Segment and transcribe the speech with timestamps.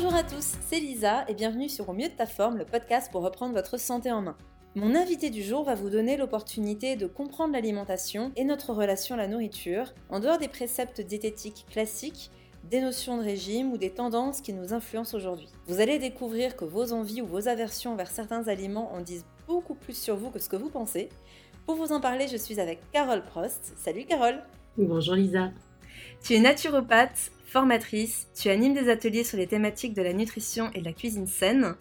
[0.00, 3.10] Bonjour à tous, c'est Lisa et bienvenue sur Au mieux de ta forme, le podcast
[3.10, 4.36] pour reprendre votre santé en main.
[4.76, 9.18] Mon invité du jour va vous donner l'opportunité de comprendre l'alimentation et notre relation à
[9.18, 12.30] la nourriture, en dehors des préceptes diététiques classiques,
[12.70, 15.48] des notions de régime ou des tendances qui nous influencent aujourd'hui.
[15.66, 19.74] Vous allez découvrir que vos envies ou vos aversions vers certains aliments en disent beaucoup
[19.74, 21.08] plus sur vous que ce que vous pensez.
[21.66, 23.72] Pour vous en parler, je suis avec Carole Prost.
[23.76, 24.44] Salut Carole
[24.76, 25.50] Bonjour Lisa
[26.22, 30.80] Tu es naturopathe, formatrice, tu animes des ateliers sur les thématiques de la nutrition et
[30.80, 31.74] de la cuisine saine.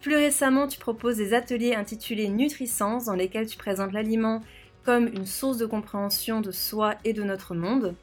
[0.00, 4.40] Plus récemment, tu proposes des ateliers intitulés Nutrisens dans lesquels tu présentes l'aliment
[4.84, 7.94] comme une source de compréhension de soi et de notre monde.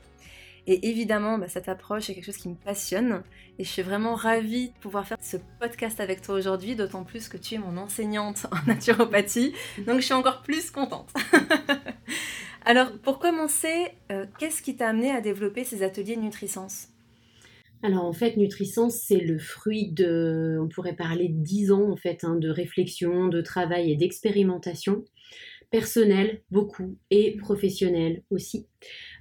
[0.68, 3.24] Et évidemment, bah, cette approche est quelque chose qui me passionne
[3.58, 7.30] et je suis vraiment ravie de pouvoir faire ce podcast avec toi aujourd'hui, d'autant plus
[7.30, 9.54] que tu es mon enseignante en naturopathie,
[9.86, 11.10] donc je suis encore plus contente.
[12.64, 16.88] Alors, pour commencer, euh, qu'est-ce qui t'a amené à développer ces ateliers Nutrisens
[17.84, 21.96] alors en fait, Nutrisens, c'est le fruit de, on pourrait parler de 10 ans en
[21.96, 25.04] fait, hein, de réflexion, de travail et d'expérimentation
[25.72, 28.68] personnelle beaucoup et professionnelle aussi.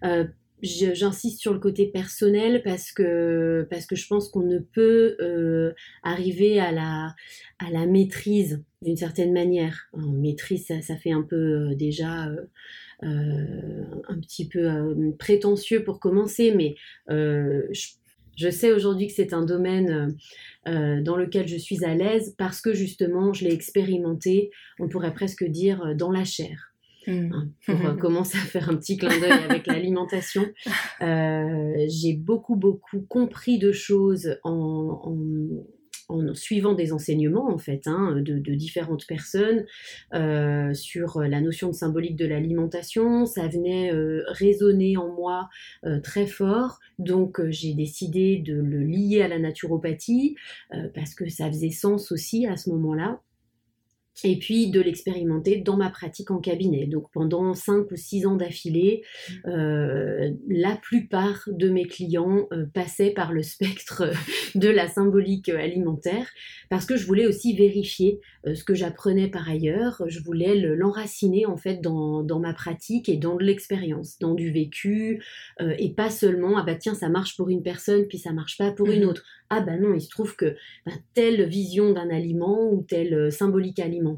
[0.04, 0.26] Euh,
[0.62, 6.70] J'insiste sur le côté personnel parce que, je pense qu'on ne peut euh, arriver à
[6.70, 9.88] la maîtrise d'une certaine manière.
[9.94, 12.46] maîtrise, ça, ça, fait un peu euh, déjà euh,
[13.02, 16.74] euh, un petit peu prétentieux pour commencer, mais
[17.08, 17.92] je,
[18.36, 20.16] je, sais aujourd'hui que c'est un domaine
[20.66, 25.44] dans lequel je suis à l'aise parce que justement je l'ai expérimenté, on pourrait presque
[25.44, 26.66] dire dans la chair.
[27.06, 27.32] Mmh.
[27.32, 30.46] Hein, pour commencer à faire un petit clin d'œil avec l'alimentation.
[31.00, 35.64] J'ai beaucoup, beaucoup compris de choses en, en,
[36.34, 39.64] suivant des enseignements, en fait, hein, de, différentes personnes
[40.14, 43.26] euh, sur la notion de symbolique de l'alimentation.
[43.26, 43.90] Ça venait
[44.26, 45.48] résonner en moi
[46.02, 46.78] très fort.
[46.98, 50.36] Donc, j'ai décidé de le lier à la naturopathie
[50.94, 53.20] parce que ça faisait sens aussi à ce moment-là
[54.24, 56.86] et puis de l'expérimenter dans ma pratique en cabinet.
[56.86, 59.02] Donc pendant 5 ou 6 ans d'affilée,
[59.46, 64.10] euh, la plupart de mes clients euh, passaient par le spectre
[64.54, 66.26] de la symbolique alimentaire
[66.68, 70.02] parce que je voulais aussi vérifier euh, ce que j'apprenais par ailleurs.
[70.06, 74.50] Je voulais l'enraciner en fait dans, dans, ma pratique et dans de l'expérience, dans du
[74.50, 75.22] vécu
[75.60, 78.72] et pas seulement ah bah tiens ça marche pour une personne puis ça marche pas
[78.72, 79.08] pour une mmh.
[79.08, 79.22] autre.
[79.50, 83.80] Ah bah non, il se trouve que bah, telle vision d'un aliment ou telle symbolique
[83.80, 84.09] alimentaire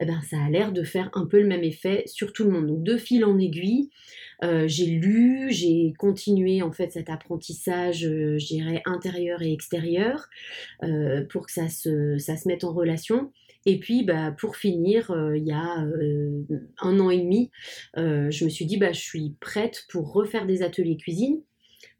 [0.00, 2.50] eh ben, ça a l'air de faire un peu le même effet sur tout le
[2.50, 2.66] monde.
[2.66, 3.90] Donc de fil en aiguille,
[4.42, 8.38] euh, j'ai lu, j'ai continué en fait cet apprentissage, euh,
[8.86, 10.28] intérieur et extérieur,
[10.82, 13.32] euh, pour que ça se, ça se mette en relation.
[13.66, 15.86] Et puis, bah, pour finir, il y a
[16.82, 17.50] un an et demi,
[17.96, 21.40] je me suis dit, bah, je suis prête pour refaire des ateliers cuisine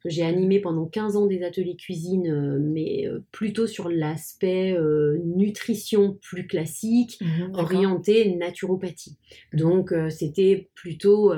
[0.05, 5.19] j'ai animé pendant 15 ans des ateliers cuisine, euh, mais euh, plutôt sur l'aspect euh,
[5.25, 9.17] nutrition plus classique, mhm, orienté naturopathie.
[9.53, 11.33] Donc c'était plutôt,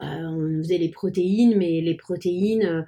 [0.00, 2.84] on faisait les protéines, mais les protéines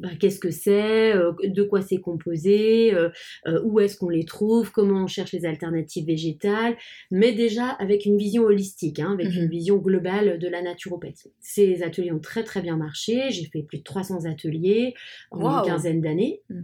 [0.00, 3.10] bah, qu'est-ce que c'est, euh, de quoi c'est composé, euh,
[3.46, 6.76] euh, où est-ce qu'on les trouve, comment on cherche les alternatives végétales,
[7.10, 9.50] mais déjà avec une vision holistique, hein, avec une mhm.
[9.50, 11.32] vision globale de la naturopathie.
[11.40, 14.94] Ces ateliers ont très très bien marché, j'ai fait plus de 300 ateliers
[15.30, 16.40] en une quinzaine d'années.
[16.48, 16.62] Mm.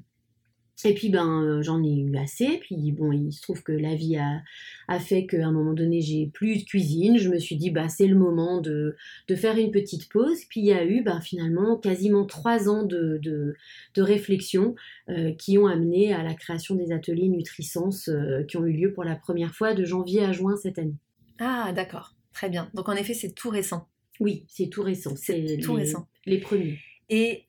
[0.84, 2.59] Et puis ben euh, j'en ai eu assez.
[2.59, 4.42] Puis bon, il se trouve que la vie a,
[4.88, 7.16] a fait qu'à un moment donné j'ai plus de cuisine.
[7.16, 8.94] Je me suis dit bah c'est le moment de,
[9.28, 10.44] de, faire une petite pause.
[10.50, 13.54] Puis il y a eu bah, finalement quasiment trois ans de, de,
[13.94, 14.75] de réflexion
[15.09, 18.92] euh, qui ont amené à la création des ateliers Nutrisens euh, qui ont eu lieu
[18.92, 20.97] pour la première fois de janvier à juin cette année.
[21.38, 22.70] Ah d'accord, très bien.
[22.75, 23.88] Donc en effet c'est tout récent.
[24.20, 25.15] Oui, c'est tout récent.
[25.16, 26.06] C'est tout récent.
[26.26, 26.78] Les premiers.
[27.09, 27.44] Et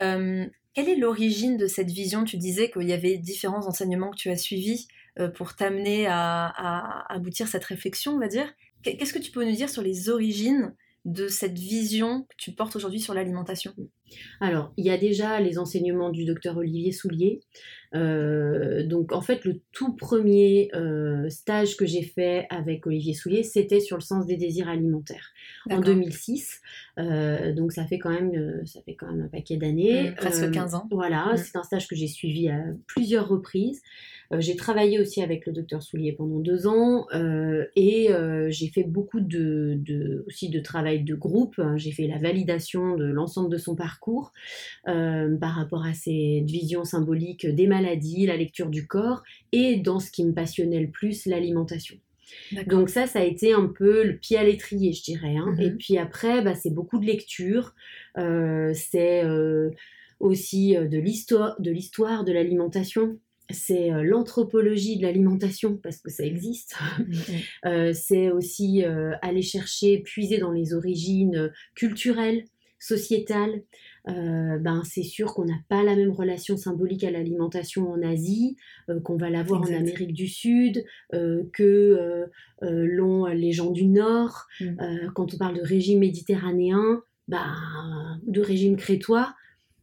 [0.77, 2.23] quelle est l'origine de cette vision?
[2.23, 4.87] Tu disais qu'il y avait différents enseignements que tu as suivis
[5.19, 8.53] euh, pour t'amener à, aboutir à cette réflexion, on va dire.
[8.83, 12.75] Qu'est-ce que tu peux nous dire sur les origines de cette vision que tu portes
[12.75, 13.73] aujourd'hui sur l'alimentation?
[14.39, 17.39] Alors, il y a déjà les enseignements du docteur Olivier Soulier.
[17.95, 23.41] Euh, donc, en fait, le tout premier euh, stage que j'ai fait avec Olivier Soulier,
[23.41, 25.31] c'était sur le sens des désirs alimentaires
[25.71, 26.61] en 2006.
[26.97, 30.11] Euh, donc, ça fait quand même, ça fait quand même un paquet d'années.
[30.11, 30.87] Mmh, presque 15 ans.
[30.91, 31.37] Voilà, mmh.
[31.37, 33.81] c'est un stage que j'ai suivi à plusieurs reprises.
[34.33, 38.67] Euh, j'ai travaillé aussi avec le docteur Soulier pendant deux ans euh, et euh, j'ai
[38.67, 41.61] fait beaucoup de, aussi de travail de groupe.
[41.75, 44.33] J'ai fait la validation de l'ensemble de son parcours
[44.85, 50.11] par rapport à ses visions symboliques des maladies, la lecture du corps et dans ce
[50.11, 51.97] qui me passionnait le plus, l'alimentation.
[52.67, 55.35] Donc ça, ça a été un peu le pied à l'étrier, je dirais.
[55.35, 55.55] Hein.
[55.59, 55.77] Et mhm.
[55.77, 57.73] puis après, bah, c'est beaucoup de lecture.
[58.15, 59.23] c'est
[60.19, 63.19] aussi de l'histoire, de l'histoire de l'alimentation.
[63.49, 66.75] c'est euh, l'anthropologie de l'alimentation, parce que ça existe.
[66.99, 67.13] Mm,
[67.65, 72.45] Euh, c'est aussi euh, aller chercher, puiser dans les origines culturelles,
[72.79, 73.63] sociétales.
[74.07, 78.55] Euh, ben, c'est sûr qu'on n'a pas la même relation symbolique à l'alimentation en Asie,
[78.89, 79.73] euh, qu'on va l'avoir en.
[79.73, 80.83] Amérique du Sud,
[81.13, 82.27] euh, que
[82.61, 84.47] l'ont les gens du Nord.
[84.59, 85.09] Mm.
[85.13, 87.53] Quand on parle de régime méditerranéen, ben,
[88.25, 89.33] de régime crétois,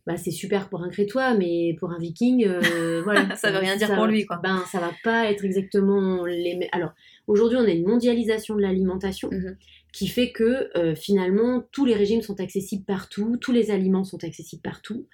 [0.07, 3.35] bah, c'est super pour un crétois, mais pour un viking, euh, voilà.
[3.37, 4.39] Ça veut rien dire pour lui, quoi.
[4.43, 6.69] Ben, ça va pas être exactement les mêmes.
[6.73, 6.91] Alors,
[7.27, 9.57] aujourd'hui, on a une mondialisation de l'alimentation Mhm.
[9.95, 14.25] Qui fait que euh, finalement, tous les régimes sont accessibles partout, tous les aliments sont
[14.25, 15.07] accessibles partout.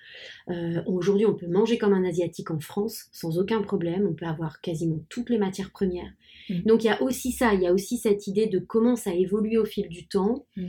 [0.48, 4.24] Euh, aujourd'hui, on peut manger comme un Asiatique en France sans aucun problème, on peut
[4.24, 6.10] avoir quasiment toutes les matières premières.
[6.48, 6.62] Mhm.
[6.62, 9.12] Donc, il y a aussi ça, il y a aussi cette idée de comment ça
[9.14, 10.46] évolue au fil du temps.
[10.56, 10.68] Mhm.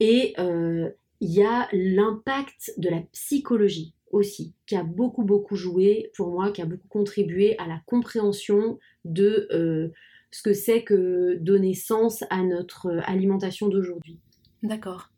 [0.00, 0.90] Et euh,
[1.22, 6.52] il y a l'impact de la psychologie aussi, qui a beaucoup, beaucoup joué pour moi,
[6.52, 9.92] qui a beaucoup contribué à la compréhension de
[10.30, 14.20] ce que c'est que donner sens à notre euh, alimentation d'aujourd'hui.
[14.62, 15.10] D'accord.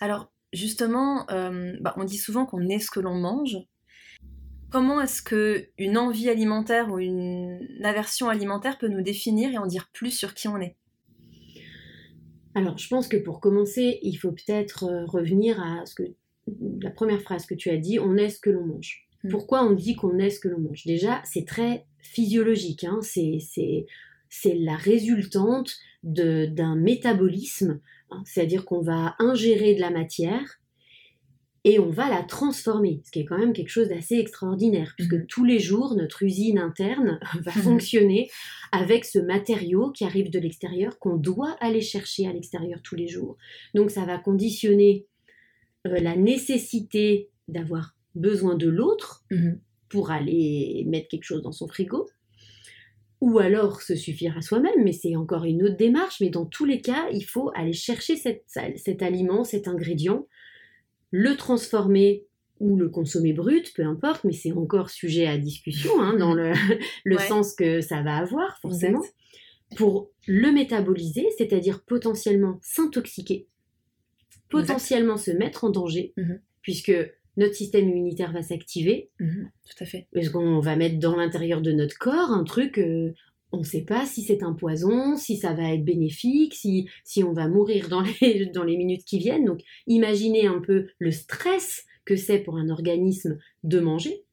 [0.00, 3.56] Alors, justement, euh, bah, on dit souvent qu'on est ce que l'on mange.
[4.70, 9.66] Comment est-ce que une envie alimentaire ou une aversion alimentaire peut nous définir et en
[9.66, 10.76] dire plus sur qui on est?
[12.54, 16.02] Alors, je pense que pour commencer, il faut peut-être euh, revenir à ce que
[16.80, 19.06] la première phrase que tu as dit, on est ce que l'on mange.
[19.24, 19.28] Mm.
[19.30, 20.84] Pourquoi on dit qu'on est ce que l'on mange?
[20.86, 23.86] Déjà, c'est très physiologique, hein, c'est,
[24.28, 27.80] c'est, la résultante d'un métabolisme,
[28.10, 30.58] hein, c'est-à-dire qu'on va ingérer de la matière
[31.64, 35.14] et on va la transformer, ce qui est quand même quelque chose d'assez extraordinaire, puisque
[35.14, 35.26] Mhm.
[35.26, 37.62] tous les jours, notre usine interne va Mhm.
[37.62, 38.30] fonctionner
[38.70, 43.08] avec ce matériau qui arrive de l'extérieur, qu'on doit aller chercher à l'extérieur tous les
[43.08, 43.36] jours.
[43.74, 45.06] Donc ça va conditionner
[45.88, 49.24] euh, la nécessité d'avoir besoin de l'autre
[49.88, 52.08] pour aller mettre quelque chose dans son frigo,
[53.20, 56.64] ou alors se suffire à soi-même, mais c'est encore une autre démarche, mais dans tous
[56.66, 58.44] les cas, il faut aller chercher cette-
[58.76, 60.26] cet aliment, cet ingrédient,
[61.10, 62.24] le transformer
[62.60, 66.52] ou le consommer brut, peu importe, mais c'est encore sujet à discussion hein, dans le,
[67.04, 67.26] le Ouais.
[67.28, 69.14] sens que ça va avoir, forcément, Exact.
[69.76, 73.46] pour le métaboliser, c'est-à-dire potentiellement s'intoxiquer,
[74.48, 76.40] potentiellement se mettre en danger, Mhm.
[76.62, 76.92] puisque
[77.36, 80.06] notre système immunitaire va s'activer, Mhm, Tout à fait.
[80.12, 83.12] parce qu'on va mettre dans l'intérieur de notre corps un truc, euh,
[83.52, 87.22] on ne sait pas si c'est un poison, si ça va être bénéfique, si, si
[87.22, 89.44] on va mourir dans les, dans les minutes qui viennent?
[89.44, 94.24] Donc imaginez un peu le stress que c'est pour un organisme de manger.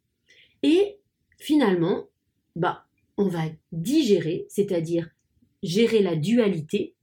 [0.63, 0.97] Et
[1.39, 2.07] finalement,
[2.55, 2.85] bah,
[3.17, 5.09] on va digérer, c'est-à-dire
[5.61, 6.95] gérer la dualité,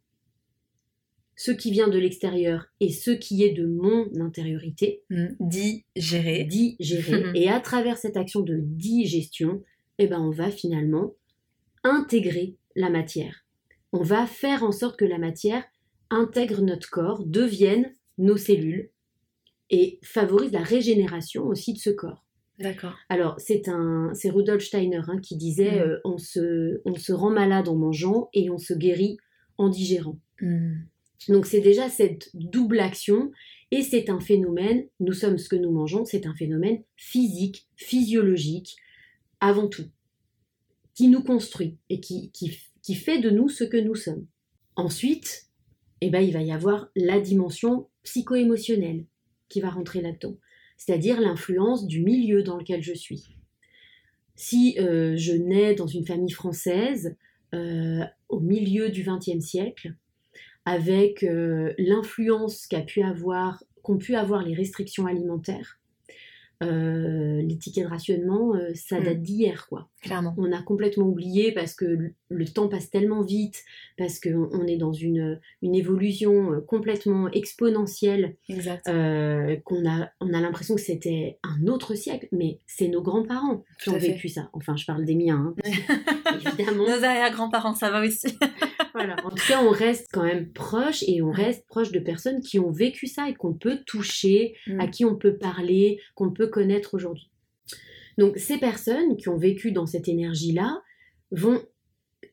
[1.43, 5.37] ce qui vient de l'extérieur et ce qui est de mon intériorité Mhm.
[5.41, 6.45] Digérer.
[6.45, 7.23] digérer.
[7.35, 9.63] Et à travers cette action de digestion,
[9.99, 11.15] eh ben, on va finalement
[11.83, 13.47] intégrer la matière.
[13.93, 15.65] On va faire en sorte que la matière
[16.11, 18.91] intègre notre corps, devienne nos cellules
[19.71, 22.27] et favorise la régénération aussi de ce corps.
[22.59, 22.97] D'accord.
[23.09, 25.89] Alors, c'est un, c'est Rudolf Steiner hein, qui disait Mhm.
[25.89, 29.17] euh, on, se, on se rend malade en mangeant et on se guérit
[29.57, 30.19] en digérant.
[30.43, 30.85] Mhm.
[31.29, 33.31] Donc c'est déjà cette double action
[33.71, 38.77] et c'est un phénomène, nous sommes ce que nous mangeons, c'est un phénomène physique, physiologique,
[39.41, 39.89] avant tout,
[40.95, 42.31] qui nous construit et qui,
[42.95, 44.27] fait de nous ce que nous sommes.
[44.75, 45.47] Ensuite,
[46.01, 49.05] eh ben, il va y avoir la dimension psycho-émotionnelle
[49.49, 50.37] qui va rentrer là-dedans,
[50.77, 53.37] c'est-à-dire l'influence du milieu dans lequel je suis.
[54.35, 57.17] Si euh, je nais dans une famille française
[57.55, 59.95] euh, au milieu du XXe siècle,
[60.65, 65.77] avec euh, l'influence qu'a pu avoir, qu'ont pu avoir les restrictions alimentaires.
[66.63, 69.05] Euh, les tickets de rationnement, euh, ça Mm.
[69.05, 69.89] date d'hier, quoi.
[70.03, 70.35] Clairement.
[70.37, 73.65] On a complètement oublié parce que le- temps passe tellement vite,
[73.97, 78.37] parce qu'on on est dans une, une évolution euh, complètement exponentielle,
[78.89, 83.65] euh, qu'on a, on a l'impression que c'était un autre siècle, mais c'est nos grands-parents
[83.83, 84.51] qui ont vécu ça.
[84.53, 85.63] Enfin, je parle des miens, hein,
[86.45, 86.85] évidemment.
[86.85, 88.39] Nos arrière-grands-parents, ça va aussi.
[88.93, 89.17] Voilà.
[89.25, 92.59] En tout cas, on reste quand même proche et on reste proche de personnes qui
[92.59, 94.81] ont vécu ça et qu'on peut toucher, Mm.
[94.81, 97.31] à qui on peut parler, qu'on peut connaître aujourd'hui.
[98.19, 100.83] Donc, ces personnes qui ont vécu dans cette énergie-là
[101.31, 101.63] vont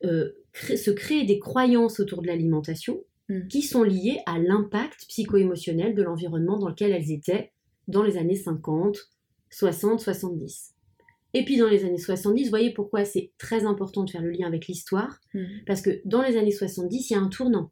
[0.04, 3.48] euh, cré- se créer des croyances autour de l'alimentation Mm.
[3.50, 7.52] qui sont liées à l'impact psycho-émotionnel de l'environnement dans lequel elles étaient
[7.90, 8.98] dans les années 50,
[9.50, 10.74] 60, 70.
[11.38, 14.32] Et puis dans les années 70, vous voyez pourquoi c'est très important de faire le
[14.32, 15.48] lien avec l'histoire Mhm.
[15.68, 17.72] parce que dans les années 70, il y a un tournant.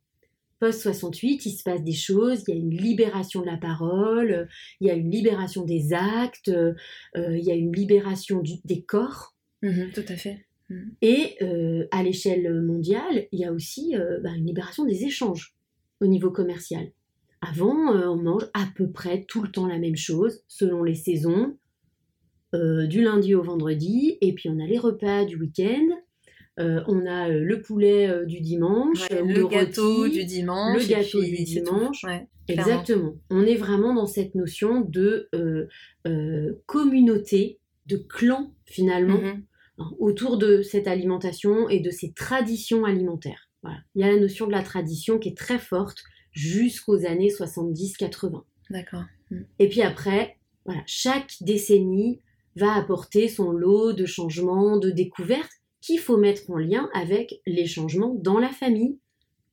[0.59, 4.47] Post-68, il se passe des choses, il y a une libération de la parole,
[4.79, 6.73] il y a une libération des actes, euh,
[7.15, 9.35] il y a une libération du- des corps.
[9.61, 10.45] Mhm, tout à fait.
[10.69, 10.91] Mhm.
[11.01, 15.55] Et euh, à l'échelle mondiale, il y a aussi euh, bah, une libération des échanges
[16.01, 16.91] au niveau commercial.
[17.41, 17.75] Avant,
[18.09, 21.57] on mange à peu près tout le temps la même chose, selon les saisons,
[22.87, 25.87] du lundi au vendredi, et puis on a les repas du week-end,
[26.57, 32.05] on a le poulet du dimanche, le, gâteau du dimanche, le gâteau du dimanche.
[32.47, 33.15] Exactement.
[33.29, 35.67] On est vraiment dans cette notion de euh,
[36.07, 39.43] euh, communauté, de clan finalement, mhm.
[39.79, 43.49] hein, autour de cette alimentation et de ces traditions alimentaires.
[43.95, 48.43] Il y a la notion de la tradition qui est très forte jusqu'aux années 70-80.
[48.69, 49.03] D'accord.
[49.31, 49.45] Mhm.
[49.57, 52.19] Et puis après, voilà, chaque décennie
[52.55, 57.67] va apporter son lot de changements, de découvertes qu'il faut mettre en lien avec les
[57.67, 58.97] changements dans la famille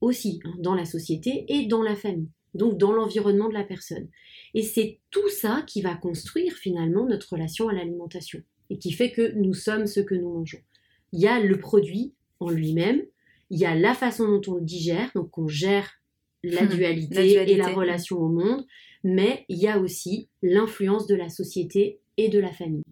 [0.00, 4.08] aussi, hein, dans la société et dans la famille donc dans l'environnement de la personne.
[4.54, 9.10] Et c'est tout ça qui va construire finalement notre relation à l'alimentation et qui fait
[9.10, 10.60] que nous sommes ce que nous mangeons.
[11.12, 13.02] Il y a le produit en lui-même,
[13.50, 15.90] il y a la façon dont on le digère, donc on gère
[16.42, 18.66] la dualité, et la relation au monde,
[19.04, 22.82] mais il y a aussi l'influence de la société de la famille.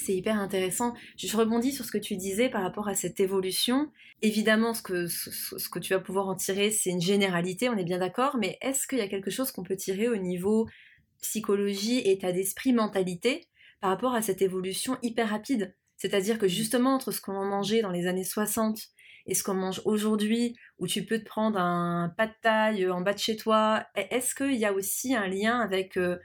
[0.00, 0.94] C'est hyper intéressant.
[1.16, 3.90] Je rebondis sur ce que tu disais par rapport à cette évolution.
[4.22, 7.84] Évidemment, ce que, ce, que tu vas pouvoir en tirer, c'est une généralité, on est
[7.84, 10.66] bien d'accord, mais est-ce qu'il y a quelque chose qu'on peut tirer au niveau
[11.20, 13.46] psychologie, état d'esprit, mentalité,
[13.82, 15.74] par rapport à cette évolution hyper rapide?
[15.98, 18.78] C'est-à-dire que justement, entre ce qu'on mangeait dans les années 60
[19.26, 23.02] et ce qu'on mange aujourd'hui, où tu peux te prendre un pas de taille en
[23.02, 25.98] bas de chez toi, est-ce qu'il y a aussi un lien avec...
[25.98, 26.16] Euh,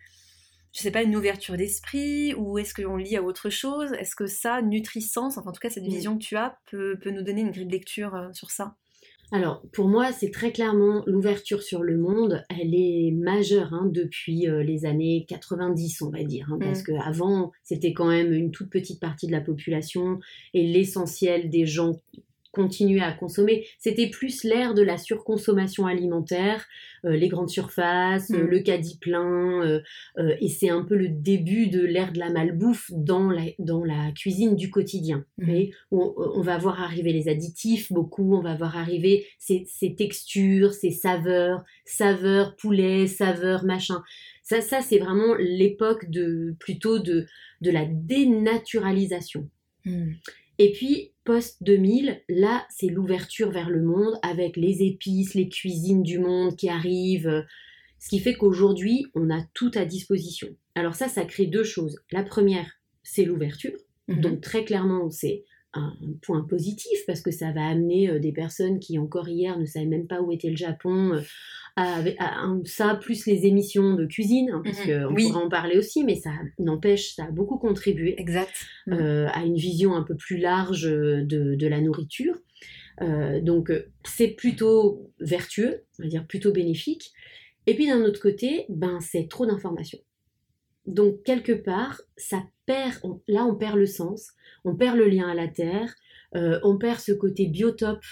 [0.76, 3.94] je sais pas, une ouverture d'esprit ou est-ce qu'on lit à autre chose?
[3.94, 5.90] Est-ce que ça, nutrisance, enfin en tout cas cette mm.
[5.90, 8.76] vision que tu as, peut, nous donner une grille de lecture euh, sur ça?
[9.32, 14.48] Alors, pour moi, c'est très clairement l'ouverture sur le monde, elle est majeure hein, depuis
[14.48, 16.86] euh, les années 90, on va dire, hein, parce mm.
[16.86, 20.20] qu'avant, c'était quand même une toute petite partie de la population
[20.54, 22.02] et l'essentiel des gens
[22.56, 23.68] continuer à consommer.
[23.78, 26.66] C'était plus l'ère de la surconsommation alimentaire,
[27.04, 28.48] euh, les grandes surfaces, euh, mm.
[28.48, 29.82] le caddie plein, euh,
[30.40, 34.12] et c'est un peu le début de l'ère de la malbouffe dans la, dans la
[34.14, 35.26] cuisine du quotidien.
[35.38, 35.66] Mm.
[35.92, 39.66] on, va voir arriver les additifs, beaucoup, on va voir arriver ces,
[39.98, 44.02] textures, ces saveurs, saveurs poulet, saveurs machin.
[44.44, 47.26] Ça, ça c'est vraiment l'époque de plutôt de,
[47.62, 49.50] de la dénaturalisation.
[49.84, 50.14] Mm.
[50.58, 56.20] Et puis, post-2000, là, c'est l'ouverture vers le monde avec les épices, les cuisines du
[56.20, 57.46] monde qui arrivent.
[58.00, 60.48] Ce qui fait qu'aujourd'hui, on a tout à disposition.
[60.76, 61.98] Alors ça, ça crée deux choses.
[62.12, 62.72] La première,
[63.04, 63.78] c'est l'ouverture.
[64.08, 64.22] Mhm.
[64.22, 65.44] Donc très clairement, c'est
[65.76, 69.66] un point positif parce que ça va amener euh, des personnes qui encore hier ne
[69.66, 71.22] savaient même pas où était le Japon euh,
[71.78, 75.08] à, ça plus les émissions de cuisine hein, parce mhm.
[75.08, 78.66] qu'on pourrait en parler aussi mais ça n'empêche ça a beaucoup contribué exact.
[78.90, 82.36] euh, à une vision un peu plus large de, la nourriture.
[83.42, 83.72] Donc
[84.04, 87.12] c'est plutôt vertueux on va dire plutôt bénéfique.
[87.68, 90.00] Et puis d'un autre côté ben c'est trop d'informations.
[90.86, 94.32] Donc quelque part, ça perd, là on perd le sens,
[94.64, 95.94] on perd le lien à la terre,
[96.36, 98.04] euh, on perd ce côté biotope,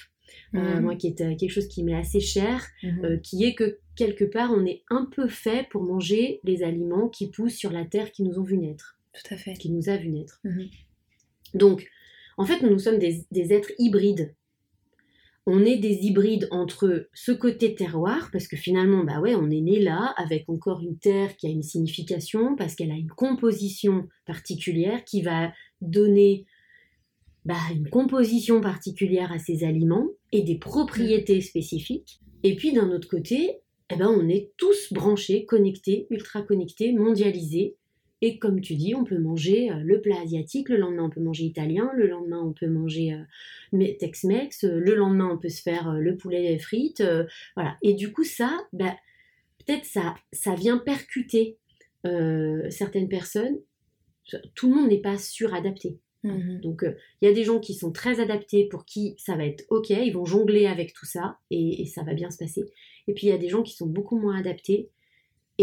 [0.56, 0.82] euh, mhm.
[0.82, 3.22] moi qui est euh, quelque chose qui m'est assez cher, mhm.
[3.22, 7.30] qui est que quelque part on est un peu fait pour manger les aliments qui
[7.30, 8.98] poussent sur la terre qui nous ont vu naître.
[9.14, 9.54] Tout à fait.
[9.54, 10.40] Qui nous a vu naître.
[10.44, 10.70] Mhm.
[11.54, 11.88] Donc,
[12.38, 14.34] en fait, nous sommes des êtres hybrides
[15.46, 19.62] on est des hybrides entre ce côté terroir, parce que finalement, bah ouais, on est
[19.62, 24.08] né là, avec encore une terre qui a une signification, parce qu'elle a une composition
[24.26, 26.46] particulière qui va donner
[27.44, 32.22] bah, une composition particulière à ces aliments et des propriétés spécifiques.
[32.44, 33.60] Et puis d'un autre côté,
[33.90, 37.76] eh ben, on est tous branchés, connectés, ultra connectés, mondialisés,
[38.26, 41.20] et comme tu dis, on peut manger euh, le plat asiatique, le lendemain on peut
[41.20, 43.12] manger italien, le lendemain on peut manger
[43.74, 47.04] euh, Tex-Mex, euh, le lendemain on peut se faire le poulet frites,
[47.58, 47.76] voilà.
[47.82, 48.96] Et du coup ça, bah,
[49.60, 51.58] peut-être ça, ça vient percuter
[52.70, 53.60] certaines personnes.
[54.56, 56.00] Tout le monde n'est pas suradapté.
[56.24, 56.86] Mmh Donc
[57.22, 59.90] il y a des gens qui sont très adaptés pour qui ça va être ok,
[59.90, 62.64] ils vont jongler avec tout ça et, et ça va bien se passer.
[63.08, 64.90] Et puis il y a des gens qui sont beaucoup moins adaptés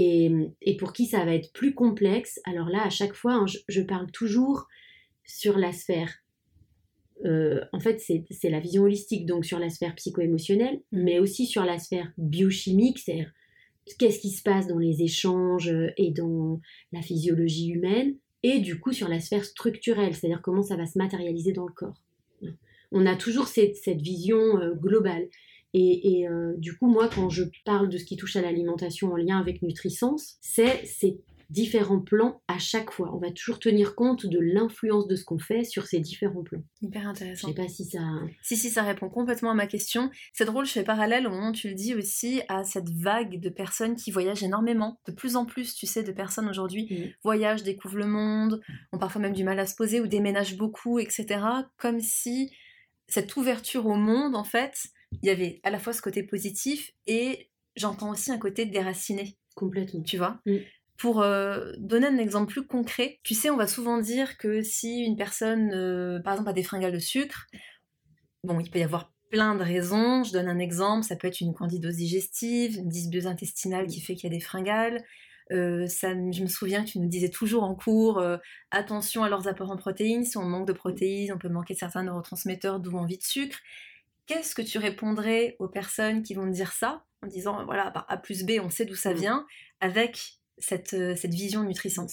[0.01, 2.41] et, pour qui ça va être plus complexe.
[2.45, 4.67] Alors là, à chaque fois, hein, je, parle toujours
[5.25, 6.13] sur la sphère.
[7.25, 11.65] Euh, en fait, c'est la vision holistique, donc sur la sphère psycho-émotionnelle, mais aussi sur
[11.65, 13.33] la sphère biochimique, c'est-à-dire
[13.99, 16.61] qu'est-ce qui se passe dans les échanges et dans
[16.93, 20.97] la physiologie humaine, et du coup sur la sphère structurelle, c'est-à-dire comment ça va se
[20.97, 22.03] matérialiser dans le corps.
[22.93, 25.29] On a toujours cette, vision euh, globale.
[25.73, 29.17] Et, euh, du coup, moi, quand je parle de ce qui touche à l'alimentation en
[29.17, 33.13] lien avec Nutrisens, c'est différents plans à chaque fois.
[33.13, 36.63] On va toujours tenir compte de l'influence de ce qu'on fait sur ces différents plans.
[36.81, 37.49] Hyper intéressant.
[37.49, 37.99] Je sais pas si ça.
[38.41, 40.11] Si, si, ça répond complètement à ma question.
[40.33, 43.41] C'est drôle, je fais parallèle au moment où tu le dis aussi à cette vague
[43.41, 45.01] de personnes qui voyagent énormément.
[45.07, 47.13] De plus en plus, tu sais, de personnes aujourd'hui Mm.
[47.25, 48.61] voyagent, découvrent le monde,
[48.93, 51.41] ont parfois même du mal à se poser ou déménagent beaucoup, etc.
[51.79, 52.53] Comme si
[53.09, 54.77] cette ouverture au monde, en fait,
[55.23, 59.37] il y avait à la fois ce côté positif et j'entends aussi un côté déraciné,
[59.55, 60.03] Complètement.
[60.03, 60.41] tu vois?
[60.47, 60.57] Mm.
[60.97, 65.01] Pour euh, donner un exemple plus concret, tu sais, on va souvent dire que si
[65.01, 67.47] une personne, euh, par exemple, a des fringales de sucre,
[68.45, 70.25] bon, il peut y avoir plein de raisons.
[70.25, 74.15] Je donne un exemple, ça peut être une candidose digestive, une dysbiose intestinale qui fait
[74.15, 75.03] qu'il y a des fringales.
[75.53, 78.23] Euh, ça, je me souviens que tu nous disais toujours en cours,
[78.71, 80.25] attention à leurs apports en protéines.
[80.25, 83.59] Si on manque de protéines, on peut manquer de certains neurotransmetteurs, d'où envie de sucre.
[84.31, 88.07] Qu'est-ce que tu répondrais aux personnes qui vont te dire ça en disant, voilà, par
[88.09, 89.17] A plus B, on sait d'où ça Mm.
[89.17, 89.47] vient,
[89.81, 90.19] avec
[90.59, 92.07] cette, euh, cette vision Nutrisens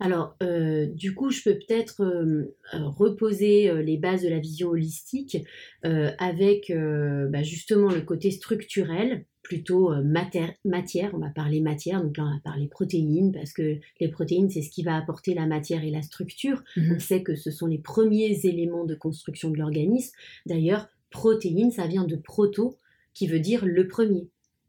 [0.00, 4.40] Alors, euh, du coup, je peux peut-être euh, euh, reposer euh, les bases de la
[4.40, 5.36] vision holistique
[5.84, 11.12] euh, avec euh, bah, justement le côté structurel, plutôt euh, mater- matière.
[11.14, 14.62] On va parler matière, donc là, on va parler protéines, parce que les protéines, c'est
[14.62, 16.64] ce qui va apporter la matière et la structure.
[16.76, 20.12] On sait que ce sont les premiers éléments de construction de l'organisme.
[20.46, 22.76] D'ailleurs, protéines, ça vient de proto,
[23.14, 24.28] qui veut dire le premier.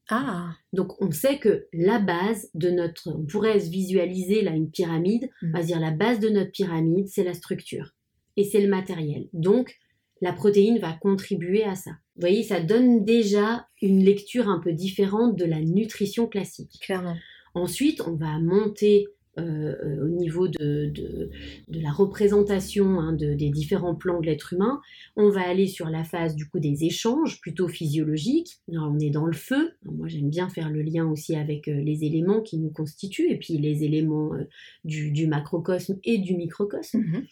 [0.09, 4.71] Ah, Donc on sait que la base de notre, on pourrait se visualiser là une
[4.71, 5.51] pyramide, Mhm.
[5.53, 7.93] on va dire la base de notre pyramide, c'est la structure
[8.35, 9.27] et c'est le matériel.
[9.33, 9.75] Donc
[10.21, 11.91] la protéine va contribuer à ça.
[12.15, 16.79] Vous voyez, ça donne déjà une lecture un peu différente de la nutrition classique.
[16.81, 17.15] clairement.
[17.53, 21.29] Ensuite, on va monter euh, euh, au niveau de, de,
[21.67, 24.81] de la représentation hein, de- des différents plans de l'être humain.
[25.15, 28.57] On va aller sur la phase du coup des échanges plutôt physiologiques.
[28.71, 29.71] Alors, on est dans le feu.
[29.85, 33.37] Moi, j'aime bien faire le lien aussi avec euh, les éléments qui nous constituent et
[33.37, 34.45] puis les éléments euh,
[34.83, 36.99] du, du macrocosme et du microcosme.
[36.99, 37.25] Mhm.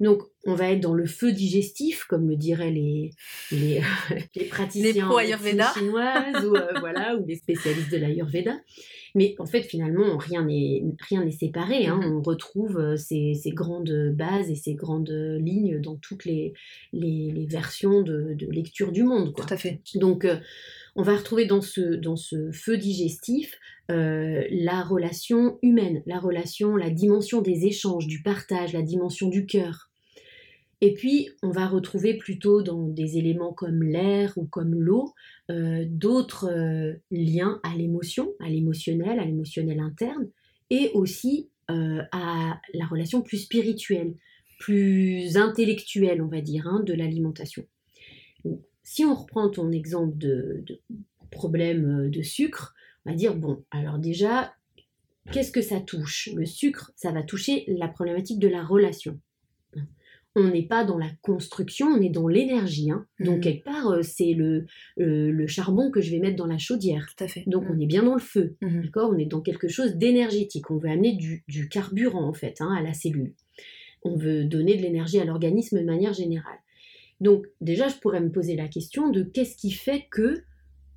[0.00, 3.10] Donc, on va être dans le feu digestif, comme le diraient les,
[3.52, 3.80] les,
[4.34, 5.20] les praticiens Les pro
[6.42, 8.56] ou, euh, voilà, ou les spécialistes de l'Ayurveda.
[9.14, 11.86] Mais en fait, finalement, rien n'est rien n'est séparé.
[11.86, 12.00] hein.
[12.02, 12.16] Mhm.
[12.16, 16.52] On retrouve euh, ces, ces grandes bases et ces grandes lignes dans toutes les,
[16.92, 19.32] les, les versions de, de lecture du monde.
[19.32, 19.44] Quoi.
[19.44, 19.80] Tout à fait.
[19.94, 20.36] Donc, euh,
[20.96, 23.58] on va retrouver dans ce, dans ce feu digestif
[23.90, 29.46] euh, la relation humaine, la relation, la dimension des échanges, du partage, la dimension du
[29.46, 29.90] cœur.
[30.84, 35.14] Et puis, on va retrouver plutôt dans des éléments comme l'air ou comme l'eau,
[35.50, 40.28] euh, d'autres euh, liens à l'émotion, à l'émotionnel, à l'émotionnel interne,
[40.68, 44.14] et aussi euh, à la relation plus spirituelle,
[44.58, 47.64] plus intellectuelle, on va dire, hein, de l'alimentation.
[48.82, 50.66] Si on reprend ton exemple de,
[51.30, 52.74] problème de sucre,
[53.06, 54.54] on va dire, bon, alors déjà,
[55.32, 56.28] qu'est-ce que ça touche?
[56.36, 59.18] Le sucre, ça va toucher la problématique de la relation.
[60.36, 62.90] On n'est pas dans la construction, on est dans l'énergie.
[62.90, 63.06] hein.
[63.20, 63.40] Donc, Mhm.
[63.40, 64.66] quelque part, euh, c'est le,
[65.00, 67.06] euh, le charbon que je vais mettre dans la chaudière.
[67.16, 67.44] Tout à fait.
[67.46, 68.56] Donc, on est bien dans le feu.
[68.60, 68.82] Mhm.
[68.82, 69.10] D'accord?
[69.14, 70.70] On est dans quelque chose d'énergétique.
[70.72, 73.34] On veut amener du, du carburant, en fait, hein, à la cellule.
[74.02, 76.58] On veut donner de l'énergie à l'organisme de manière générale.
[77.20, 80.42] Donc, déjà, je pourrais me poser la question de qu'est-ce qui fait que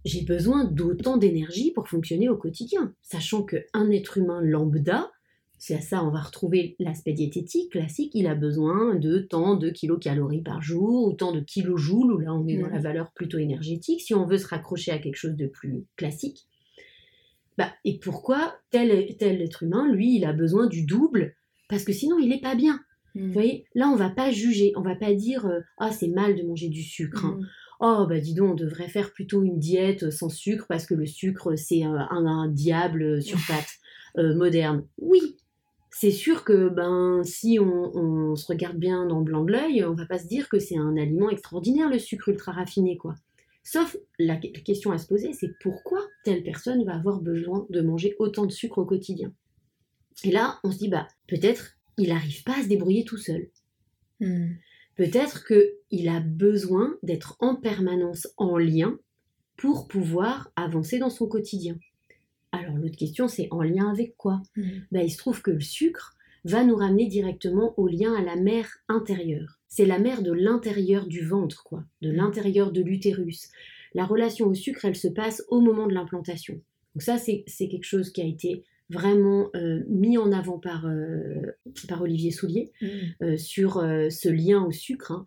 [0.04, 2.94] j'ai besoin d'autant d'énergie pour fonctionner au quotidien?
[3.04, 5.12] Sachant qu'un être humain lambda,
[5.60, 9.70] c'est à ça on va retrouver l'aspect diététique classique, il a besoin de tant de
[9.70, 13.38] kilocalories par jour, ou tant de kilojoules, où là on est dans la valeur plutôt
[13.38, 16.48] énergétique, si on veut se raccrocher à quelque chose de plus classique.
[17.58, 21.34] Bah, et pourquoi tel, tel être humain, lui, il a besoin du double?
[21.70, 22.80] Parce que sinon, il n'est pas bien.
[23.16, 23.28] Mhm.
[23.28, 26.36] Vous voyez, là, on va pas juger, on va pas dire euh, ah c'est mal
[26.36, 27.26] de manger du sucre.
[27.26, 27.38] hein.
[27.40, 27.48] Mhm.
[27.80, 31.06] Oh bah dis donc, on devrait faire plutôt une diète sans sucre parce que le
[31.06, 33.76] sucre c'est un, un- un diable sur pattes
[34.18, 34.84] euh, moderne.
[35.00, 35.38] Oui,
[36.00, 39.84] c'est sûr que ben si on, on se regarde bien dans le blanc de l'œil,
[39.84, 43.16] on va pas se dire que c'est un aliment extraordinaire le sucre ultra raffiné quoi.
[43.64, 47.82] Sauf la que- question à se poser, c'est pourquoi telle personne va avoir besoin de
[47.82, 49.34] manger autant de sucre au quotidien?
[50.24, 53.50] Et là, on se dit bah peut-être il n'arrive pas à se débrouiller tout seul.
[54.20, 54.56] Mhm.
[54.98, 59.00] Peut-être qu'il a besoin d'être en permanence en lien
[59.56, 61.76] pour pouvoir avancer dans son quotidien.
[62.58, 64.86] Alors l'autre question, c'est en lien avec quoi Mhm.
[64.92, 68.36] ben, Il se trouve que le sucre va nous ramener directement au lien à la
[68.36, 69.60] mer intérieure.
[69.68, 73.50] C'est la mer de l'intérieur du ventre, quoi, de l'intérieur de l'utérus.
[73.94, 76.56] La relation au sucre, elle se passe au moment de l'implantation.
[76.96, 81.42] Donc ça, c'est quelque chose qui a été vraiment euh, mis en avant par, euh,
[81.90, 82.90] par Olivier Soulier Mhm.
[83.24, 83.74] euh, sur
[84.10, 85.12] ce lien au sucre.
[85.12, 85.26] hein.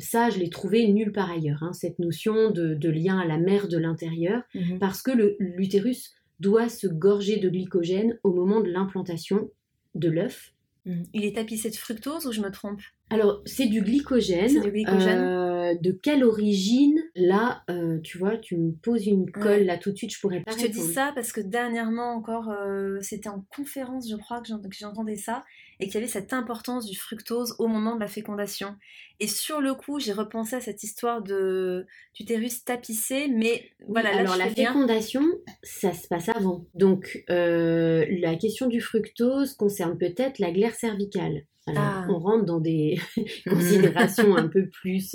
[0.00, 3.38] Ça, je l'ai trouvé nulle part ailleurs, hein, cette notion de, de lien à la
[3.38, 4.42] mer de l'intérieur,
[4.80, 9.50] parce que l'utérus doit se gorger de glycogène au moment de l'implantation
[9.94, 10.52] de l'œuf.
[10.86, 11.02] Mm.
[11.12, 12.80] Il est tapissé de fructose ou je me trompe?
[13.10, 14.48] Alors, c'est du glycogène.
[14.48, 15.18] C'est du glycogène.
[15.18, 16.98] Euh, de quelle origine?
[17.14, 19.64] Là, euh, tu vois, tu me poses une colle Ouais.
[19.64, 22.50] là tout de suite, je pourrais pas Je te dis ça parce que dernièrement encore,
[22.50, 25.44] euh, c'était en conférence, je crois, que j'entendais ça,
[25.80, 28.76] et qu'il y avait cette importance du fructose au moment de la fécondation.
[29.20, 34.18] Et sur le coup, j'ai repensé à cette histoire de d'utérus tapissé, mais voilà, là,
[34.18, 34.72] alors la bien.
[34.72, 35.24] fécondation,
[35.62, 36.66] ça se passe avant.
[36.74, 41.44] Donc euh, la question du fructose concerne peut-être la glaire cervicale.
[41.68, 42.06] Alors, Ah.
[42.08, 42.98] on rentre dans des
[43.46, 45.14] considérations un peu plus,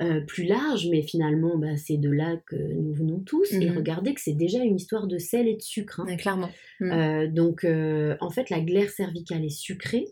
[0.00, 3.52] euh, plus larges, mais finalement, bah, c'est de là que nous venons tous.
[3.52, 3.76] Et Mhm.
[3.76, 6.00] regardez que c'est déjà une histoire de sel et de sucre.
[6.00, 6.06] hein.
[6.06, 6.48] Ouais, clairement.
[6.80, 6.90] Mm.
[6.92, 10.06] Euh, donc, euh, en fait, la glaire cervicale est sucrée.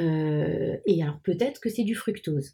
[0.00, 2.52] Euh, et alors, peut-être que c'est du fructose.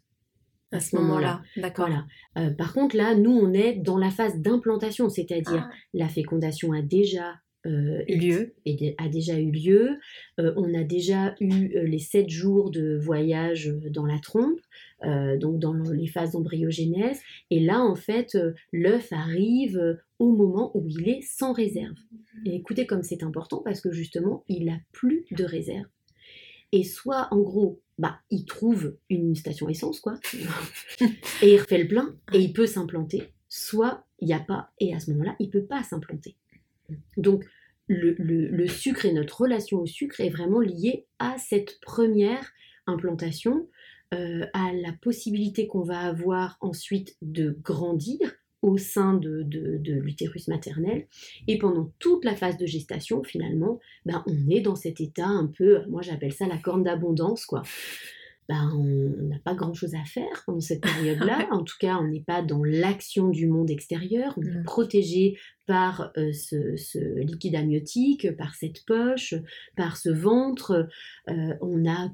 [0.73, 1.87] À ce moment-là, d'accord.
[1.87, 2.05] Voilà.
[2.37, 6.71] Euh, par contre, là, nous, on est dans la phase d'implantation, c'est-à-dire Ah, la fécondation
[6.71, 7.33] a déjà
[7.65, 8.53] euh, lieu.
[8.65, 9.97] et a déjà eu lieu.
[10.39, 14.59] Euh, on a déjà eu euh, les sept jours de voyage dans la trompe,
[15.03, 17.19] donc dans le- les phases d'embryogenèse.
[17.49, 18.37] Et là, en fait,
[18.71, 21.95] l'œuf arrive au moment où il est sans réserve.
[22.45, 25.87] Et écoutez comme c'est important parce que justement, il n'a plus de réserve.
[26.71, 30.19] Et soit, en gros, bah, il trouve une station essence, quoi,
[31.41, 33.23] et il refait le plein, et il peut s'implanter.
[33.49, 36.35] Soit, il n'y a pas, et à ce moment-là, il peut pas s'implanter.
[37.17, 37.45] Donc,
[37.87, 42.51] le, sucre et notre relation au sucre est vraiment liée à cette première
[42.87, 43.67] implantation,
[44.13, 48.19] euh, à la possibilité qu'on va avoir ensuite de grandir
[48.61, 49.45] au sein de
[50.01, 51.07] l'utérus maternel.
[51.47, 55.47] Et pendant toute la phase de gestation, finalement, ben, on est dans cet état un
[55.47, 57.63] peu, moi j'appelle ça la corne d'abondance, quoi.
[58.49, 61.47] Ben, on n'a pas grand-chose à faire pendant cette période-là.
[61.51, 64.33] en tout cas, on n'est pas dans l'action du monde extérieur.
[64.37, 64.63] On est Non.
[64.63, 69.35] protégé par euh, ce, ce liquide amniotique, par cette poche,
[69.77, 70.87] par ce ventre.
[71.29, 72.09] Euh, on a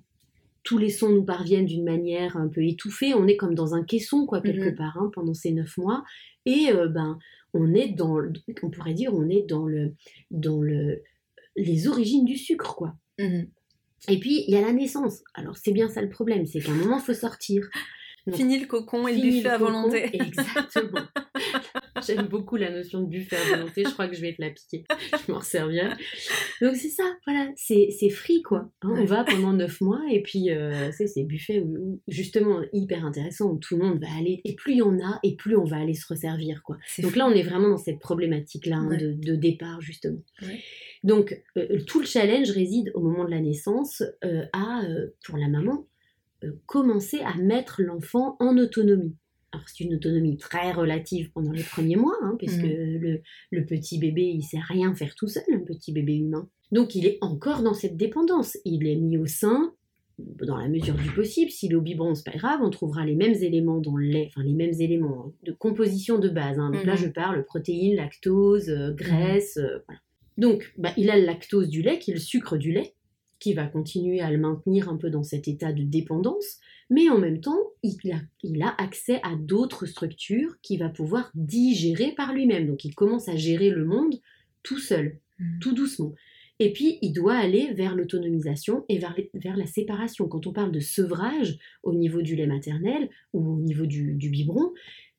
[0.63, 3.13] tous les sons nous parviennent d'une manière un peu étouffée.
[3.13, 4.75] On est comme dans un caisson, quoi, quelque Mhm.
[4.75, 6.03] part, hein, pendant ces neuf mois.
[6.45, 7.17] Et euh, ben,
[7.53, 8.17] on est dans,
[8.63, 9.95] on pourrait dire, on est dans le,
[10.29, 11.01] dans le,
[11.55, 12.95] les origines du sucre, quoi.
[13.17, 13.47] Mhm.
[14.07, 15.21] Et puis, il y a la naissance.
[15.33, 17.67] Alors, c'est bien ça le problème, c'est qu'à un moment, il faut sortir.
[18.25, 20.09] Donc, Fini le cocon et le buffet à volonté.
[20.13, 21.01] Exactement.
[22.07, 23.83] J'aime beaucoup la notion de buffet à volonté.
[23.85, 24.85] Je crois que je vais te la piquer.
[25.27, 25.89] Je m'en servirai.
[26.61, 27.49] Donc c'est ça, voilà.
[27.55, 28.71] C'est c'est free, quoi.
[28.81, 28.89] hein.
[28.93, 29.01] Ouais.
[29.01, 33.51] On va pendant neuf mois et puis euh, c'est c'est buffet où, justement hyper intéressant
[33.51, 34.41] où tout le monde va aller.
[34.45, 36.77] Et plus il y en a, et plus on va aller se resservir, quoi.
[36.87, 37.19] C'est Donc fou.
[37.19, 38.97] là, on est vraiment dans cette problématique-là hein, Ouais.
[38.97, 40.21] de, de départ, justement.
[40.41, 40.59] Ouais.
[41.03, 44.81] Donc, euh, tout le challenge réside au moment de la naissance euh, à,
[45.25, 45.85] pour la maman,
[46.65, 49.15] commencer à mettre l'enfant en autonomie.
[49.53, 52.99] Alors, c'est une autonomie très relative pendant les premiers mois, hein, puisque Mhm.
[52.99, 56.49] le, le petit bébé, il sait rien faire tout seul, un petit bébé humain.
[56.71, 58.57] Donc, il est encore dans cette dépendance.
[58.65, 59.73] Il est mis au sein,
[60.19, 61.49] dans la mesure du possible.
[61.51, 64.25] S'il est au biberon, c'est pas grave, on trouvera les mêmes éléments dans le lait,
[64.27, 66.59] enfin les mêmes éléments de composition de base.
[66.59, 66.71] hein.
[66.71, 66.97] Donc là, Mhm.
[66.99, 70.01] je parle protéines, lactose, euh, graisse, euh, voilà.
[70.37, 72.93] Donc, bah, il a le lactose du lait, qui est le sucre du lait,
[73.39, 77.17] qui va continuer à le maintenir un peu dans cet état de dépendance, mais en
[77.19, 82.33] même temps, il a, il a accès à d'autres structures qu'il va pouvoir digérer par
[82.33, 82.67] lui-même.
[82.67, 84.15] Donc, il commence à gérer le monde
[84.63, 85.59] tout seul, Mhm.
[85.59, 86.13] tout doucement.
[86.59, 90.27] Et puis, il doit aller vers l'autonomisation et vers, les- vers la séparation.
[90.27, 94.29] Quand on parle de sevrage au niveau du lait maternel ou au niveau du, du
[94.29, 94.73] biberon,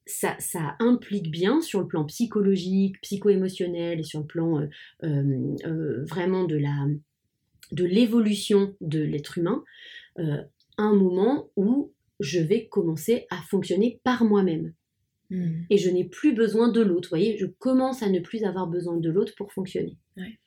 [0.07, 4.67] ça, ça implique bien sur le plan psychologique, psycho-émotionnel et sur le plan euh,
[5.05, 6.87] euh, euh, vraiment de la
[7.71, 9.63] de l'évolution de l'être humain,
[10.19, 10.43] euh,
[10.79, 14.73] un moment où je vais commencer à fonctionner par moi-même
[15.31, 15.67] Mhm.
[15.69, 17.09] et je n'ai plus besoin de l'autre.
[17.11, 19.99] Vous voyez, je commence à ne plus avoir besoin de l'autre pour fonctionner.
[20.17, 20.39] Ouais.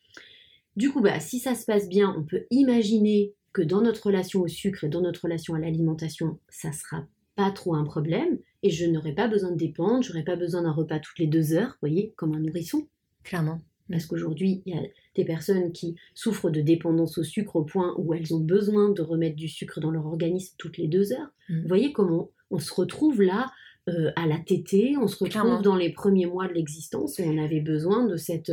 [0.76, 4.42] Du coup, bah, si ça se passe bien, on peut imaginer que dans notre relation
[4.42, 8.72] au sucre et dans notre relation à l'alimentation, ça sera pas trop un problème et
[8.72, 11.70] je n'aurai pas besoin de dépendre, j'aurai pas besoin d'un repas toutes les deux heures,
[11.74, 12.88] vous voyez, comme un nourrisson.
[13.24, 13.62] Clairement.
[13.92, 14.82] Parce qu'aujourd'hui, il y a
[15.16, 19.02] des personnes qui souffrent de dépendance au sucre au point où elles ont besoin de
[19.02, 21.32] remettre du sucre dans leur organisme toutes les deux heures.
[21.50, 21.62] Mhm.
[21.62, 23.52] Vous voyez comment on se retrouve là
[23.90, 25.62] euh, à la tétée, on se retrouve Clairement.
[25.62, 28.52] dans les premiers mois de l'existence où on avait besoin de, cette,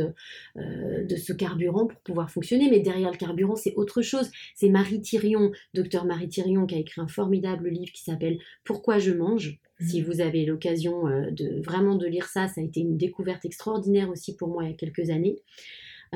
[0.57, 2.67] euh, de ce carburant pour pouvoir fonctionner.
[2.71, 4.31] Mais derrière le carburant, c'est autre chose.
[4.55, 8.97] C'est Marie Thirion, docteur Marie Thirion, qui a écrit un formidable livre qui s'appelle Pourquoi
[8.97, 9.59] je mange.
[9.79, 10.07] Si Mhm.
[10.07, 14.09] vous avez l'occasion euh, de vraiment de lire ça, ça a été une découverte extraordinaire
[14.09, 15.37] aussi pour moi il y a quelques années.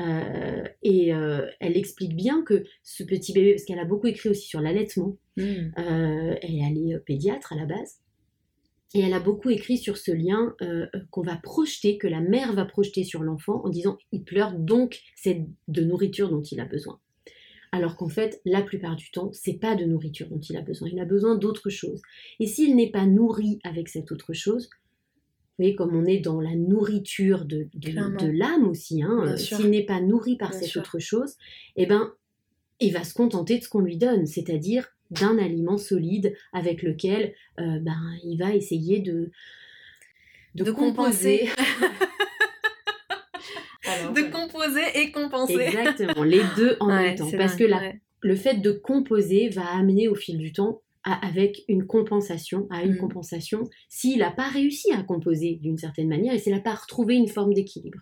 [0.00, 4.28] Euh, et euh, elle explique bien que ce petit bébé, parce qu'elle a beaucoup écrit
[4.28, 5.72] aussi sur l'allaitement, Mhm.
[5.78, 8.00] euh, elle, est pédiatre à la base.
[8.94, 10.54] Et elle a beaucoup écrit sur ce lien
[11.10, 15.00] qu'on va projeter, que la mère va projeter sur l'enfant en disant il pleure donc
[15.16, 17.00] c'est de nourriture dont il a besoin.
[17.74, 20.88] Alors qu'en fait, la plupart du temps, c'est pas de nourriture dont il a besoin,
[20.92, 22.00] il a besoin d'autre chose.
[22.38, 26.40] Et s'il n'est pas nourri avec cette autre chose, vous voyez, comme on est dans
[26.40, 31.34] la nourriture de, de, l'âme aussi, hein, s'il n'est pas nourri par cette autre chose,
[31.74, 32.12] eh ben,
[32.78, 37.34] il va se contenter de ce qu'on lui donne, c'est-à-dire d'un aliment solide avec lequel
[37.58, 39.32] euh, ben, il va essayer de,
[40.54, 41.48] de, composer.
[44.12, 45.58] de composer et compenser.
[45.60, 47.30] Exactement, les deux en même temps.
[47.36, 47.64] Parce que
[48.20, 52.94] le fait de composer va amener au fil du temps avec une compensation, à une
[52.94, 52.98] mm.
[52.98, 57.14] compensation, s'il n'a pas réussi à composer d'une certaine manière et s'il n'a pas retrouvé
[57.14, 57.98] une forme d'équilibre.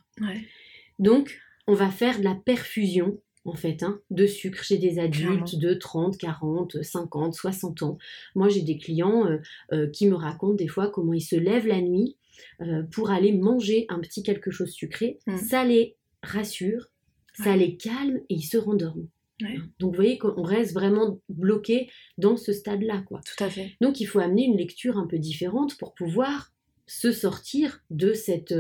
[1.00, 5.56] Donc, on va faire de la perfusion en fait, hein, de sucre chez des adultes
[5.56, 7.98] de 30, 40, 50, 60 ans.
[8.36, 9.38] Moi, j'ai des clients euh,
[9.72, 12.16] euh, qui me racontent des fois comment ils se lèvent la nuit
[12.60, 15.18] euh, pour aller manger un petit quelque chose sucré.
[15.26, 15.38] Mm.
[15.38, 16.90] Ça les rassure,
[17.34, 19.08] ça les calme et ils se rendorment.
[19.42, 19.54] Hein.
[19.80, 23.02] Donc vous voyez qu'on reste vraiment bloqué dans ce stade-là.
[23.08, 23.20] quoi.
[23.24, 23.76] Tout à fait.
[23.80, 26.52] Donc il faut amener une lecture un peu différente pour pouvoir
[26.86, 28.54] se sortir de cette,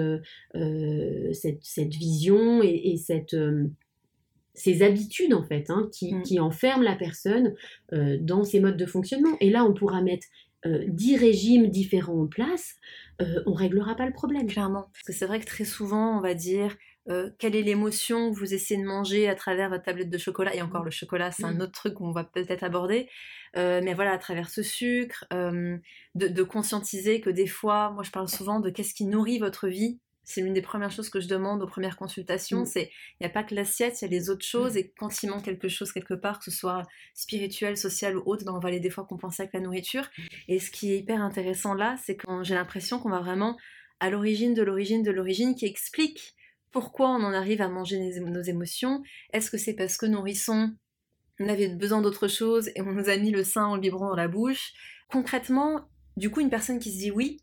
[0.52, 3.36] cette, vision et cette,
[4.54, 6.22] ces habitudes en fait, hein, mm.
[6.22, 7.54] qui, enferment la personne
[7.92, 9.36] euh, dans ses modes de fonctionnement.
[9.40, 10.26] Et là, on pourra mettre
[10.66, 12.76] euh, dix régimes différents en place,
[13.20, 14.46] euh, on réglera pas le problème.
[14.46, 14.88] Clairement.
[14.92, 16.76] Parce que c'est vrai que très souvent, on va dire
[17.40, 20.54] quelle est l'émotion que vous essayez de manger à travers votre tablette de chocolat?
[20.54, 21.62] Et encore, le chocolat, c'est un mm.
[21.62, 23.08] autre truc qu'on va peut-être aborder.
[23.56, 28.60] mais voilà, à travers ce sucre, de, conscientiser que des fois, moi je parle souvent
[28.60, 31.66] de qu'est-ce qui nourrit votre vie c'est l'une des premières choses que je demande aux
[31.66, 32.66] premières consultations, mm.
[32.66, 34.78] c'est il n'y a pas que l'assiette, il y a les autres choses, mm.
[34.78, 36.82] et quand il manque quelque chose quelque part, que ce soit
[37.14, 40.04] spirituel, social ou autre, ben on va aller des fois compenser avec la nourriture.
[40.16, 40.22] Mm.
[40.48, 43.56] Et ce qui est hyper intéressant là, c'est que j'ai l'impression qu'on va vraiment
[44.00, 46.34] à l'origine de l'origine de l'origine qui explique
[46.72, 49.02] pourquoi on en arrive à manger nos émotions.
[49.32, 50.74] Est-ce que c'est parce que nourrissons,
[51.38, 54.16] on avait besoin d'autre chose et on nous a mis le sein en biberon dans
[54.16, 54.72] la bouche?
[55.08, 57.40] Concrètement, du coup, une personne qui se dit oui,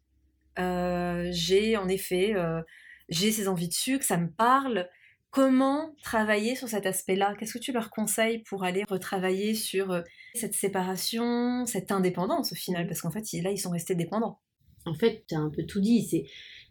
[1.32, 2.62] j'ai en effet, euh,
[3.10, 4.88] j'ai ces envies de sucre, ça me parle.
[5.32, 7.36] Comment travailler sur cet aspect-là?
[7.38, 10.02] Qu'est-ce que tu leur conseilles pour aller retravailler sur euh,
[10.34, 12.88] cette séparation, cette indépendance au final?
[12.88, 14.40] Parce qu'en fait, là, ils sont restés dépendants.
[14.86, 16.04] En fait, tu as un peu tout dit.
[16.04, 16.26] C'est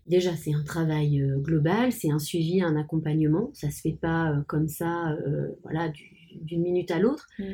[0.06, 3.50] déjà c'est un travail global, c'est un suivi, un accompagnement.
[3.54, 5.16] Ça se fait pas comme ça,
[5.62, 5.92] voilà,
[6.40, 7.28] d'une minute à l'autre.
[7.38, 7.44] Mmh.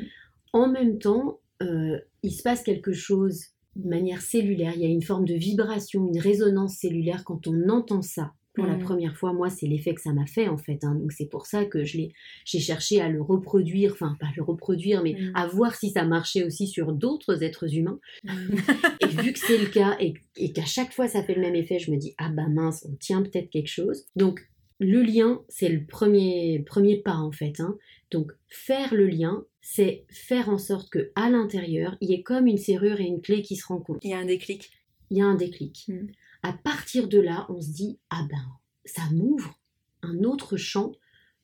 [0.53, 4.73] En même temps, il se passe quelque chose de manière cellulaire.
[4.75, 8.33] Il y a une forme de vibration, une résonance cellulaire quand on entend ça.
[8.53, 8.83] Pour la mm.
[8.83, 10.79] première fois, moi, c'est l'effet que ça m'a fait en fait.
[10.83, 10.95] Hein.
[10.95, 12.13] Donc c'est pour ça que je l'ai,
[12.45, 15.31] j'ai cherché à le reproduire, enfin pas le reproduire, mais mm.
[15.35, 17.99] à voir si ça marchait aussi sur d'autres êtres humains.
[18.23, 18.29] Mm.
[19.01, 21.55] et vu que c'est le cas et, et qu'à chaque fois ça fait le même
[21.55, 24.05] effet, je me dis ah bah mince, on tient peut-être quelque chose.
[24.15, 24.47] Donc
[24.79, 27.59] le lien, c'est le premier, premier pas en fait.
[27.59, 27.77] Hein.
[28.11, 32.45] Donc faire le lien, c'est faire en sorte que à l'intérieur, il y ait comme
[32.45, 33.99] une serrure et une clé qui se rencontrent.
[34.03, 34.69] Il y a un déclic.
[35.09, 35.85] Il y a un déclic.
[35.87, 36.05] Hmm.
[36.43, 38.45] À partir de là, on se dit ah ben
[38.85, 39.59] ça m'ouvre
[40.03, 40.91] un autre champ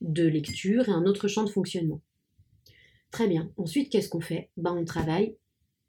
[0.01, 1.99] de lecture et un autre champ de fonctionnement.
[3.09, 3.51] Très bien.
[3.57, 4.51] Ensuite, qu'est-ce qu'on fait?
[4.55, 5.35] Ben, On travaille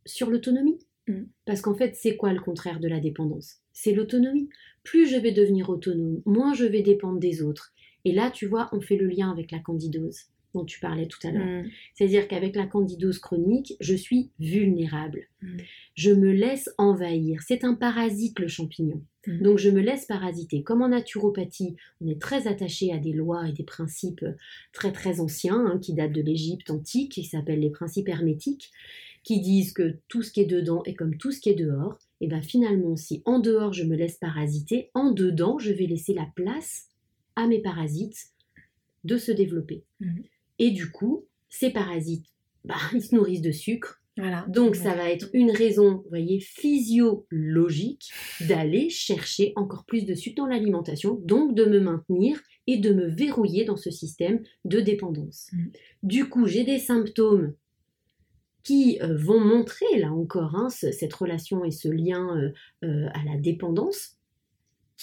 [0.07, 0.79] sur l'autonomie.
[1.07, 1.25] Hmm.
[1.45, 3.59] Parce qu'en fait, c'est quoi le contraire de la dépendance?
[3.75, 4.49] C'est l'autonomie
[4.85, 7.75] plus je vais devenir autonome, moins je vais dépendre des autres.
[8.07, 11.19] Et là, tu vois, on fait le lien avec la candidose dont tu parlais tout
[11.27, 11.63] à l'heure.
[11.63, 11.69] Mm.
[11.95, 15.29] C'est-à-dire qu'avec la candidose chronique, je suis vulnérable.
[15.41, 15.57] Mm.
[15.95, 17.41] Je me laisse envahir.
[17.47, 19.03] C'est un parasite, le champignon.
[19.27, 19.43] Mm.
[19.43, 20.63] Donc je me laisse parasiter.
[20.63, 24.25] Comme en naturopathie, on est très attaché à des lois et des principes
[24.73, 28.71] très très anciens, hein, qui datent de l'Égypte antique, qui s'appellent les principes hermétiques,
[29.25, 31.99] qui disent que tout ce qui est dedans est comme tout ce qui est dehors
[32.23, 36.15] et bien finalement, si en dehors je me laisse parasiter, en dedans je vais laisser
[36.15, 36.87] la place
[37.35, 38.29] à mes parasites
[39.03, 39.83] de se développer.
[40.63, 42.27] Et du coup, ces parasites,
[42.65, 43.99] bah, ils se nourrissent de sucre.
[44.17, 44.45] Voilà.
[44.47, 48.13] Donc ça va être une raison, vous voyez, physiologique
[48.47, 53.09] d'aller chercher encore plus de sucre dans l'alimentation, donc de me maintenir et de me
[53.09, 55.49] verrouiller dans ce système de dépendance.
[55.53, 55.73] Mhm.
[56.03, 57.55] Du coup, j'ai des symptômes
[58.63, 62.53] qui euh, vont montrer, là encore, hein, cette relation et ce lien euh,
[62.85, 64.19] euh, à la dépendance.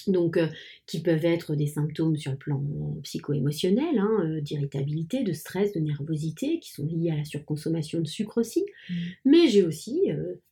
[0.08, 0.40] Donc,
[0.86, 2.64] qui peuvent être des symptômes sur le plan
[3.04, 8.40] psycho-émotionnel, hein, d'irritabilité, de stress, de nervosité, qui sont liés à la surconsommation de sucre
[8.40, 8.66] aussi.
[8.90, 8.94] Mmh.
[9.26, 10.02] Mais j'ai aussi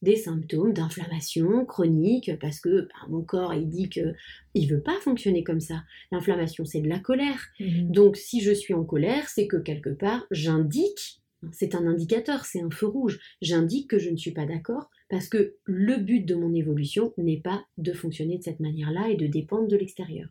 [0.01, 4.15] des symptômes d'inflammation chronique, parce que bah, mon corps, il dit qu'il
[4.55, 5.83] ne veut pas fonctionner comme ça.
[6.11, 7.47] L'inflammation, c'est de la colère.
[7.59, 7.91] Mmh.
[7.91, 12.61] Donc, si je suis en colère, c'est que quelque part, j'indique C'est un indicateur, c'est
[12.61, 13.19] un feu rouge.
[13.41, 17.39] J'indique que je ne suis pas d'accord parce que le but de mon évolution n'est
[17.39, 20.27] pas de fonctionner de cette manière-là et de dépendre de l'extérieur.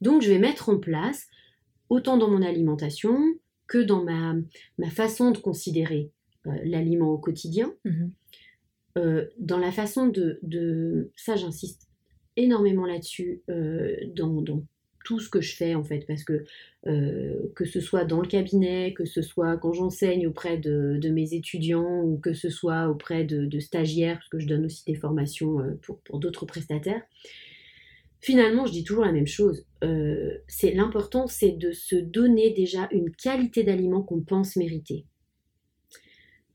[0.00, 1.28] Donc je vais mettre en place,
[1.88, 3.18] autant dans mon alimentation
[3.66, 4.34] que dans ma,
[4.78, 6.10] ma façon de considérer
[6.46, 8.12] euh, l'aliment au quotidien, Mhm.
[8.98, 11.88] euh, dans la façon de, de ça j'insiste
[12.36, 14.64] énormément là-dessus euh, dans, dans
[15.04, 16.44] tout ce que je fais en fait parce que
[16.88, 21.08] euh, que ce soit dans le cabinet que ce soit quand j'enseigne auprès de, de
[21.10, 24.84] mes étudiants ou que ce soit auprès de, de stagiaires parce que je donne aussi
[24.86, 27.02] des formations euh, pour, pour d'autres prestataires
[28.20, 32.88] finalement je dis toujours la même chose Euh, c'est l'important c'est de se donner déjà
[32.90, 35.04] une qualité d'aliment qu'on pense mériter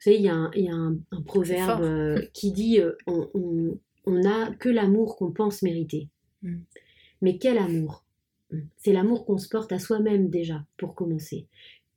[0.02, 2.80] vous savez, il y a un, il y a un- un proverbe euh, qui dit
[3.06, 6.08] on, on, on n'a que l'amour qu'on pense mériter.
[6.42, 6.56] Mm.
[7.22, 8.06] Mais quel amour?
[8.78, 11.46] C'est l'amour qu'on se porte à soi-même déjà, pour commencer.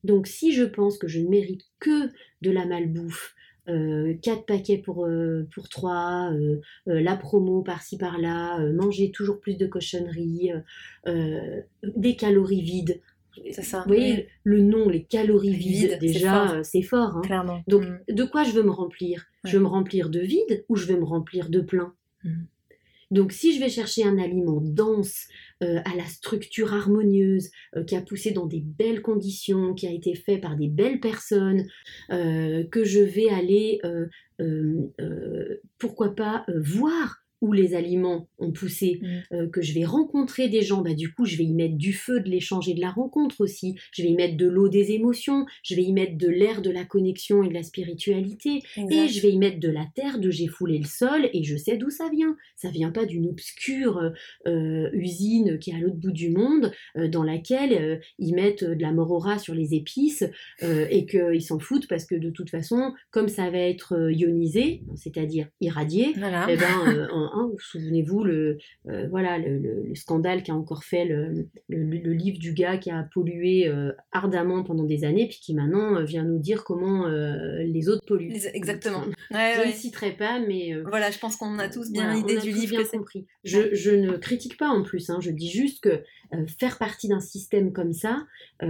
[0.05, 2.09] Donc si je pense que je ne mérite que
[2.43, 3.35] de la malbouffe,
[3.69, 9.39] euh, quatre paquets pour, euh, pour trois, euh, euh, la promo par-ci par-là, manger toujours
[9.41, 10.51] plus de cochonneries,
[11.83, 13.01] des calories vides.
[13.53, 13.81] C'est ça.
[13.87, 17.17] Vous voyez, oui, le nom, les calories Vide, vides, déjà, c'est fort.
[17.17, 17.23] hein.
[17.23, 17.63] clairement.
[17.67, 18.15] Donc, Mm.
[18.15, 19.25] de quoi je veux me remplir?
[19.45, 21.95] Je veux me remplir de vide ou je veux me remplir de plein?
[22.25, 22.47] Mhm.
[23.11, 25.29] Donc, si je vais chercher un aliment dense,
[25.63, 29.93] euh, à la structure harmonieuse, euh, qui a poussé dans des belles conditions, qui a
[29.93, 31.65] été fait par des belles personnes,
[32.11, 33.81] euh, que je vais aller,
[35.79, 39.07] pourquoi pas, voir où les aliments ont poussé, Mm.
[39.35, 41.93] euh, que je vais rencontrer des gens, bah, du coup, je vais y mettre du
[41.93, 43.75] feu, de l'échange et de la rencontre aussi.
[43.93, 46.71] Je vais y mettre de l'eau des émotions, je vais y mettre de l'air de
[46.71, 50.31] la connexion et de la spiritualité, et je vais y mettre de la terre, de
[50.31, 52.37] j'ai foulé le sol, et je sais d'où ça vient.
[52.57, 54.13] Ça vient pas d'une obscure
[54.47, 58.81] euh, usine qui est à l'autre bout du monde, euh, dans laquelle ils mettent de
[58.81, 60.25] la morora sur les épices,
[60.63, 65.49] et qu'ils s'en foutent parce que de toute façon, comme ça va être ionisé, c'est-à-dire
[65.61, 66.47] irradié, Voilà.
[66.49, 70.85] eh ben, en- hein, souvenez-vous le, euh, voilà, le, le- le scandale qui a encore
[70.85, 75.55] fait le, livre du gars qui a pollué euh, ardemment pendant des années, puis qui
[75.55, 78.33] maintenant euh, vient nous dire comment euh, les autres polluent.
[78.55, 79.03] Exactement.
[79.31, 79.67] Ouais, Je ouais.
[79.69, 82.77] ne citerai pas, mais Voilà, je pense qu'on a tous bien voilà, l'idée du livre
[82.77, 83.27] bien que compris.
[83.45, 86.03] Je, je ne critique pas en plus, hein, je dis juste que
[86.59, 88.27] faire partie d'un système comme ça,
[88.61, 88.67] bah,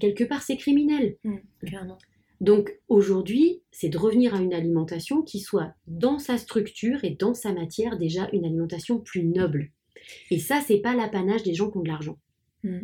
[0.00, 1.16] quelque part, c'est criminel.
[1.24, 1.98] Mm, clairement.
[2.40, 7.34] Donc aujourd'hui, c'est de revenir à une alimentation qui soit dans sa structure et dans
[7.34, 9.70] sa matière déjà une alimentation plus noble.
[10.30, 12.18] Et ça, c'est pas l'apanage des gens qui ont de l'argent.
[12.62, 12.80] Mm.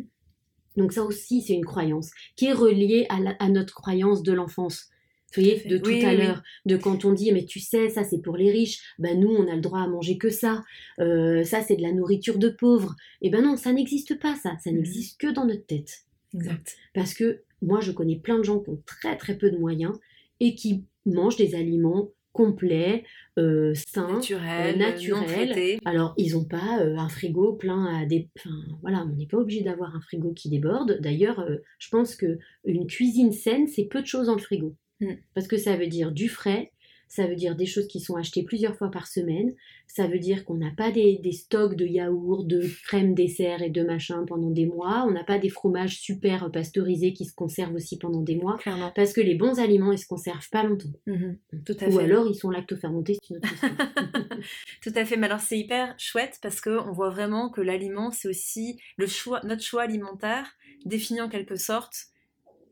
[0.77, 4.33] Donc ça aussi, c'est une croyance qui est reliée à, la- à notre croyance de
[4.33, 4.89] l'enfance.
[5.35, 6.17] Vous voyez, de tout Oui, à oui.
[6.17, 9.29] l'heure, de quand on dit, mais tu sais, ça c'est pour les riches, ben nous
[9.31, 10.63] on a le droit à manger que ça,
[10.99, 12.95] Euh, ça c'est de la nourriture de pauvres.
[13.21, 14.77] Et ben non, ça n'existe pas ça, ça Mhm.
[14.77, 16.05] n'existe que dans notre tête.
[16.35, 16.75] Exact.
[16.95, 19.97] Parce que moi, je connais plein de gens qui ont très très peu de moyens
[20.39, 23.03] et qui mangent des aliments complets,
[23.37, 24.19] euh, sains.
[24.31, 25.21] Euh, naturel.
[25.21, 25.79] non traité.
[25.85, 28.27] Alors, ils n'ont pas euh, un frigo plein à des...
[28.37, 30.99] Enfin, voilà, on n'est pas obligé d'avoir un frigo qui déborde.
[30.99, 34.75] D'ailleurs, euh, je pense que une cuisine saine, c'est peu de choses dans le frigo.
[34.99, 35.13] Mm.
[35.35, 36.72] Parce que ça veut dire du frais,
[37.15, 39.53] ça veut dire des choses qui sont achetées plusieurs fois par semaine,
[39.85, 43.69] ça veut dire qu'on n'a pas des, des stocks de yaourts, de crème dessert et
[43.69, 47.75] de machin pendant des mois, on n'a pas des fromages super pasteurisés qui se conservent
[47.75, 48.91] aussi pendant des mois, Clairement.
[48.95, 50.89] parce que les bons aliments, ils se conservent pas longtemps.
[51.05, 51.37] Mhm.
[51.65, 52.03] Tout à Ou fait.
[52.03, 53.69] alors, ils sont lactofermentés, c'est une autre question.
[54.81, 58.27] Tout à fait, mais alors c'est hyper chouette parce qu'on voit vraiment que l'aliment, c'est
[58.27, 60.47] aussi le choix, notre choix alimentaire
[60.85, 62.07] définit en quelque sorte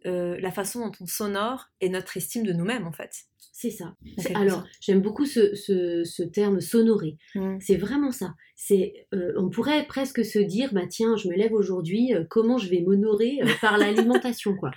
[0.05, 3.11] euh, la façon dont on s'honore et notre estime de nous-mêmes en fait.
[3.53, 3.95] c'est ça.
[4.33, 7.17] Alors, j'aime beaucoup ce, ce- ce terme s'honorer.
[7.35, 7.57] sorte.
[7.59, 8.33] C'est vraiment ça.
[8.55, 12.57] C'est, euh, on pourrait presque se dire, bah tiens, je me lève aujourd'hui, euh, comment
[12.57, 14.71] je vais m'honorer par l'alimentation, quoi.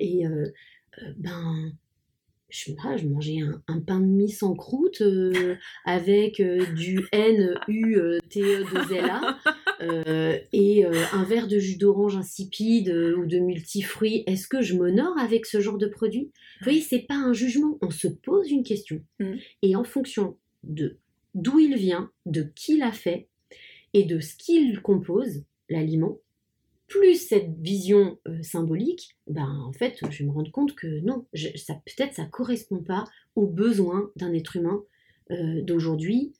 [0.00, 0.24] Et
[1.16, 1.72] ben,
[2.48, 6.64] je, sais pas, je mangeais un, un pain de mie sans croûte euh, avec euh,
[6.74, 9.38] du N-U-T-E-2-L-A
[9.84, 14.24] euh, et euh, un verre de jus d'orange insipide euh, ou de multifruits.
[14.26, 16.30] Est-ce que je m'honore avec ce genre de produit?
[16.60, 17.78] Vous voyez, c'est pas un jugement.
[17.82, 19.34] On se pose une question Mm.
[19.62, 20.96] et en fonction de
[21.34, 23.28] d'où il vient, de qui l'a fait
[23.92, 26.18] et de ce qu'il compose, l'aliment,
[26.86, 31.56] plus cette vision symbolique, ben en fait, je vais me rendre compte que non, je-
[31.56, 33.04] ça peut-être ça correspond pas
[33.36, 34.82] aux besoins d'un être humain
[35.62, 36.32] d'aujourd'hui,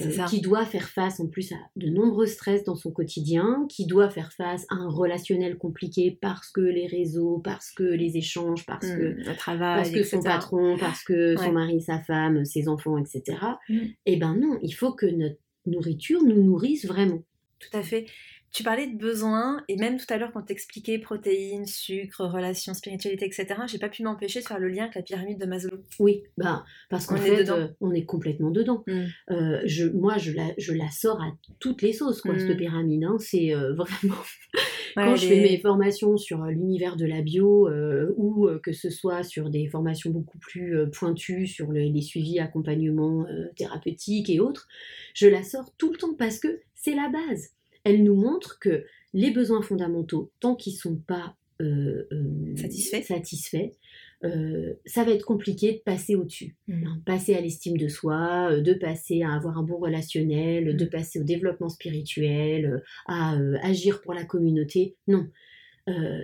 [0.00, 3.86] euh, qui doit faire face en plus à de nombreux stress dans son quotidien, qui
[3.86, 8.66] doit faire face à un relationnel compliqué parce que les réseaux, parce que les échanges,
[8.66, 12.68] parce que le travail, parce que son patron, parce que son mari, sa femme, ses
[12.68, 13.38] enfants, etc.
[13.68, 13.78] Mm.
[14.06, 17.22] Eh ben non, il faut que notre nourriture nous nourrisse vraiment.
[17.58, 18.06] Tout à fait.
[18.52, 23.24] Tu parlais de besoins, et même tout à l'heure quand t'expliquais protéines, sucre, relations, spiritualité,
[23.24, 25.78] etc., j'ai pas pu m'empêcher de faire le lien avec la pyramide de Maslow.
[26.00, 27.56] Oui, bah, parce qu'en On est dedans.
[27.58, 28.82] euh, on est complètement dedans.
[28.88, 29.04] Mm.
[29.30, 31.30] Euh, je, moi, je la, je la sors à
[31.60, 32.38] toutes les sauces, quoi, Mm.
[32.40, 33.04] cette pyramide.
[33.04, 33.16] hein.
[33.20, 34.16] C'est euh, vraiment.
[34.96, 37.70] Ouais, Quand je les- fais mes formations sur l'univers de la bio,
[38.16, 43.24] ou que ce soit sur des formations beaucoup plus pointues sur le- les suivis, accompagnements
[43.54, 44.66] thérapeutiques et autres,
[45.14, 47.50] je la sors tout le temps parce que c'est la base.
[47.84, 53.72] Elle nous montre que les besoins fondamentaux, tant qu'ils sont pas euh, euh, Satisfaits.
[54.24, 56.56] euh, ça va être compliqué de passer au-dessus.
[56.68, 56.86] Mm.
[56.86, 60.90] Hein, passer à l'estime de soi, de passer à avoir un bon relationnel, de Mm.
[60.90, 64.96] passer au développement spirituel, à agir pour la communauté.
[65.06, 65.26] Non.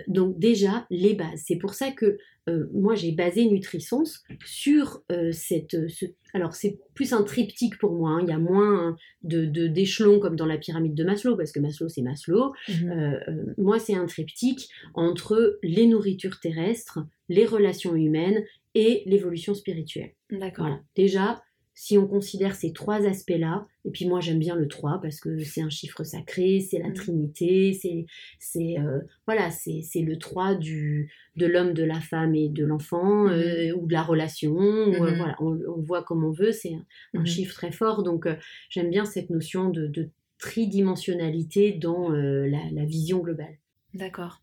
[0.07, 1.43] Donc déjà, les bases.
[1.45, 2.17] C'est pour ça que
[2.49, 5.89] euh, moi, j'ai basé Nutrisens sur euh, cette...
[5.89, 8.11] ce- Alors, c'est plus un triptyque pour moi.
[8.11, 8.19] hein.
[8.23, 11.59] Il y a moins de de- d'échelons comme dans la pyramide de Maslow, parce que
[11.59, 12.53] Maslow, c'est Maslow.
[12.69, 12.91] Mhm.
[12.91, 18.43] Euh, euh, moi, c'est un triptyque entre les nourritures terrestres, les relations humaines
[18.75, 20.11] et l'évolution spirituelle.
[20.29, 20.65] D'accord.
[20.67, 20.81] Voilà.
[20.95, 21.41] Déjà,
[21.79, 25.37] si on considère ces trois aspects-là, et puis moi j'aime bien le 3 parce que
[25.43, 26.93] c'est un chiffre sacré, c'est la Mhm.
[26.95, 28.07] Trinité, c'est
[28.39, 33.27] c'est euh, voilà, c'est le 3 du de l'homme, de la femme et de l'enfant
[33.27, 35.17] euh, ou de la relation, ou, euh, Mhm.
[35.17, 36.73] voilà, on, on voit comme on veut, c'est
[37.13, 38.01] un, chiffre très fort.
[38.01, 38.27] Donc
[38.69, 40.09] j'aime bien cette notion de, de
[40.39, 43.57] tridimensionnalité dans la, la vision globale.
[43.93, 44.41] D'accord.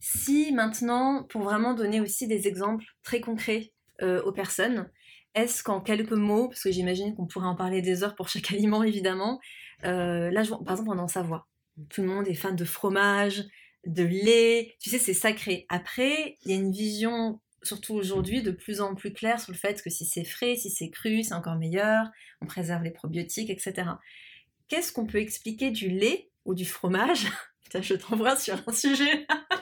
[0.00, 3.70] Si maintenant, pour vraiment donner aussi des exemples très concrets
[4.02, 4.90] euh, aux personnes,
[5.34, 8.50] est-ce qu'en quelques mots, parce que j'imagine qu'on pourrait en parler des heures pour chaque
[8.52, 9.40] aliment évidemment,
[9.84, 11.46] euh, là par exemple on en Savoie,
[11.90, 13.44] tout le monde est fan de fromage,
[13.86, 15.66] de lait, tu sais c'est sacré.
[15.68, 19.58] Après, il y a une vision surtout aujourd'hui de plus en plus claire sur le
[19.58, 22.10] fait que si c'est frais, si c'est cru, c'est encore meilleur,
[22.40, 23.88] on préserve les probiotiques, etc.
[24.68, 27.26] Qu'est-ce qu'on peut expliquer du lait ou du fromage?
[27.64, 29.26] Putain, je t'envoie sur un sujet.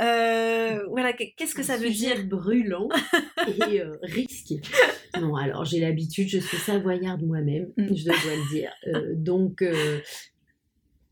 [0.00, 2.26] Euh, voilà, qu'est-ce que ça veut sujet dire?
[2.26, 2.88] brûlant
[3.48, 4.60] et euh, risqué.
[5.20, 7.94] Non, alors j'ai l'habitude, je suis savoyarde moi-même, Mm.
[7.94, 8.70] je dois le dire.
[8.86, 9.64] Euh, donc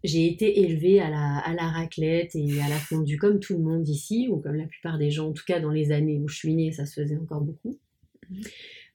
[0.02, 3.62] j'ai été élevée à la, à la raclette et à la fondue comme tout le
[3.62, 6.28] monde ici, ou comme la plupart des gens, en tout cas dans les années où
[6.28, 7.78] je suis née, ça se faisait encore beaucoup.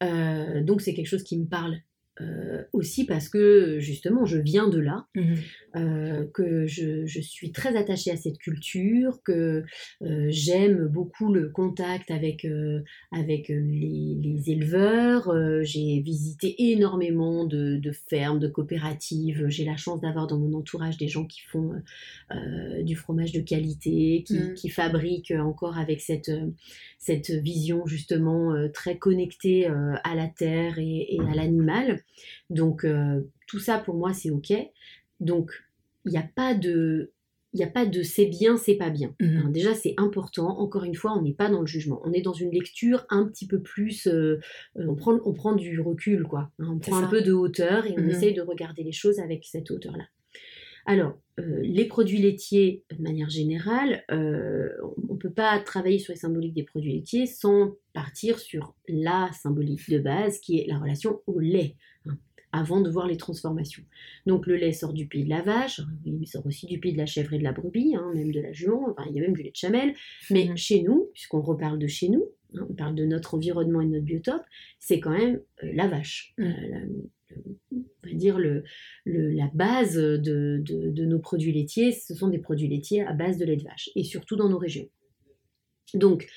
[0.03, 1.77] Euh, donc c'est quelque chose qui me parle.
[2.21, 5.05] Euh, aussi parce que justement je viens de là,
[5.75, 9.65] euh, que je, je suis très attachée à cette culture, que
[10.01, 12.47] euh, j'aime beaucoup le contact avec,
[13.11, 15.33] avec les, les éleveurs.
[15.63, 19.47] J'ai visité énormément de, de fermes, de coopératives.
[19.49, 21.73] J'ai la chance d'avoir dans mon entourage des gens qui font
[22.81, 24.53] du fromage de qualité, qui, Mm.
[24.53, 26.31] qui fabriquent encore avec cette,
[26.97, 32.04] cette vision justement très connectée à la terre et, et à l'animal.
[32.49, 34.53] Donc euh, tout ça pour moi c'est ok.
[35.19, 35.51] Donc
[36.05, 37.11] il n'y a pas de
[37.53, 39.15] il n'y a pas de c'est bien, c'est pas bien.
[39.21, 39.37] Mhm.
[39.45, 40.59] Hein, déjà, c'est important.
[40.59, 42.01] Encore une fois, on n'est pas dans le jugement.
[42.03, 44.07] On est dans une lecture un petit peu plus.
[44.07, 44.41] euh,
[44.77, 46.51] euh, on, prend, on prend du recul, quoi.
[46.59, 46.67] hein.
[46.69, 47.05] on prend ça.
[47.05, 48.09] un peu de hauteur et on Mhm.
[48.09, 50.03] essaye de regarder les choses avec cette hauteur-là.
[50.85, 54.69] Alors, euh, les produits laitiers, de manière générale, euh,
[55.09, 59.29] on ne peut pas travailler sur les symboliques des produits laitiers sans partir sur la
[59.33, 61.75] symbolique de base qui est la relation au lait,
[62.05, 62.17] hein,
[62.51, 63.83] avant de voir les transformations.
[64.27, 66.97] Donc le lait sort du pied de la vache, il sort aussi du pied de
[66.97, 69.23] la chèvre et de la brebis, hein, même de la jument, enfin, il y a
[69.23, 69.93] même du lait de chamel,
[70.29, 70.57] mais Mhm.
[70.57, 72.25] chez nous, puisqu'on reparle de chez nous,
[72.55, 74.43] hein, on parle de notre environnement et de notre biotope,
[74.79, 76.33] c'est quand même euh, la vache.
[76.37, 76.49] La-
[76.85, 77.09] le-
[78.05, 78.37] on va dire
[79.05, 83.37] la base de, de- de nos produits laitiers, ce sont des produits laitiers à base
[83.37, 84.87] de lait de vache, et surtout dans nos régions.
[85.93, 86.27] Donc,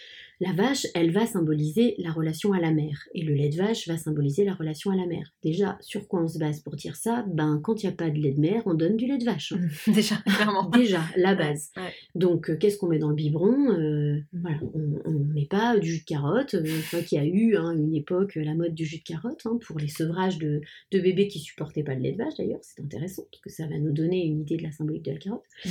[0.41, 3.89] la vache, elle va symboliser la relation à la mère, et le lait de vache
[3.89, 5.33] va symboliser la relation à la mère.
[5.43, 7.25] Déjà, sur quoi on se base pour dire ça?
[7.29, 9.25] Ben, quand il n'y a pas de lait de mère, on donne du lait de
[9.25, 9.53] vache.
[9.53, 9.61] hein.
[9.93, 10.69] Déjà, clairement.
[10.73, 11.71] Déjà, la base.
[11.77, 11.93] Ouais.
[12.15, 13.71] Donc, euh, qu'est-ce qu'on met dans le biberon?
[13.73, 16.55] Euh, Voilà, on ne met pas du jus de carotte.
[16.55, 18.99] Euh, Je crois qu'il y a eu hein, une époque euh, la mode du jus
[18.99, 20.61] de carotte hein, pour les sevrages de,
[20.93, 22.35] de bébés qui supportaient pas le lait de vache.
[22.39, 25.13] D'ailleurs, c'est intéressant parce que ça va nous donner une idée de la symbolique de
[25.13, 25.43] la carotte.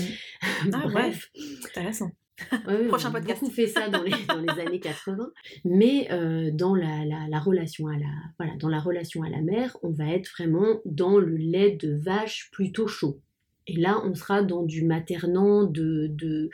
[0.74, 1.32] Ah, Bref,
[1.70, 2.12] Intéressant.
[2.68, 3.40] Ouais, Prochain on podcast.
[3.42, 5.32] beaucoup fait ça dans les, dans les années 80.
[5.66, 8.06] Mais euh, dans la, la- la relation à la,
[8.40, 11.96] voilà, dans la relation à la mère, on va être vraiment dans le lait de
[11.96, 13.20] vache plutôt chaud.
[13.68, 16.50] Et là, on sera dans du maternant de, de,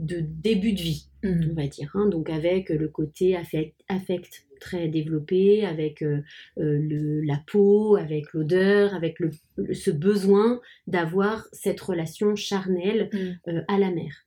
[0.00, 1.90] de début de vie, on va dire.
[1.94, 2.08] hein.
[2.08, 6.22] donc avec le côté affect, affect très développé, avec euh,
[6.58, 9.30] euh, le, la peau, avec l'odeur, avec le,
[9.74, 13.50] ce besoin d'avoir cette relation charnelle Mm.
[13.50, 14.25] euh, à la mère.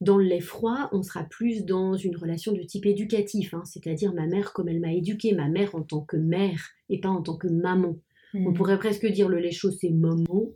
[0.00, 4.14] Dans le lait froid, on sera plus dans une relation de type éducatif, hein, c'est-à-dire
[4.14, 7.22] ma mère comme elle m'a éduquée, ma mère en tant que mère et pas en
[7.22, 7.96] tant que maman.
[8.44, 8.54] On Mm.
[8.54, 10.46] pourrait presque dire le lait chaud c'est maman,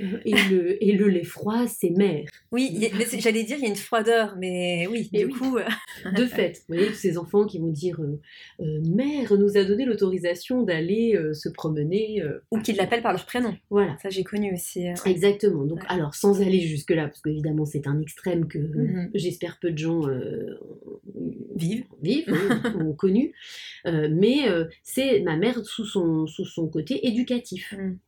[0.00, 2.26] et, le, et le lait froid, c'est mère.
[2.52, 5.58] Oui, mais j'allais dire, il y a une froideur, mais oui, du coup.
[6.16, 8.00] de fait, vous voyez, ces enfants qui vont dire
[8.58, 12.22] Mère nous a donné l'autorisation d'aller se promener.
[12.50, 13.54] Ou qu'ils l'appellent par leur prénom.
[13.70, 13.96] Voilà.
[14.02, 14.86] Ça, j'ai connu aussi.
[15.06, 15.64] Exactement.
[15.64, 19.10] Donc, alors, sans aller jusque-là, parce qu'évidemment, c'est un extrême que mhm.
[19.14, 20.02] j'espère peu de gens
[21.54, 22.26] vivent, vivent
[22.80, 23.32] ont connu.
[23.84, 24.46] mais
[24.82, 27.74] c'est ma mère sous son, sous son côté éducatif.
[27.76, 27.98] Mhm.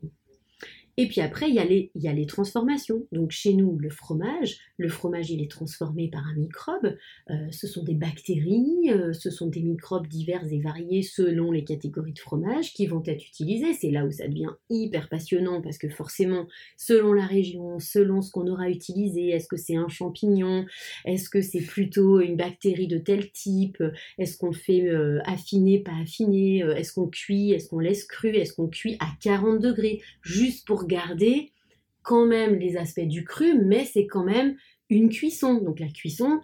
[0.99, 3.07] Et puis après, il y, a les, y a les transformations.
[3.13, 6.97] Donc chez nous, le fromage, le fromage, il est transformé par un microbe.
[7.31, 11.65] Euh, ce sont des bactéries, euh, ce sont des microbes divers et variés selon les
[11.65, 13.75] catégories de fromage qui vont être utilisés.
[13.75, 16.47] C'est là où ça devient hyper passionnant parce que forcément,
[16.79, 20.65] selon la région, selon ce qu'on aura utilisé, est-ce que c'est un champignon,
[21.05, 23.83] est-ce que c'est plutôt une bactérie de tel type,
[24.19, 28.55] est-ce qu'on fait euh, affiner, pas affiner, est-ce qu'on cuit, est-ce qu'on laisse cru, est-ce
[28.55, 31.53] qu'on cuit à 40 degrés, juste pour garder
[32.03, 34.57] quand même les aspects du cru, mais c'est quand même
[34.91, 35.55] une cuisson.
[35.55, 36.41] Donc la cuisson,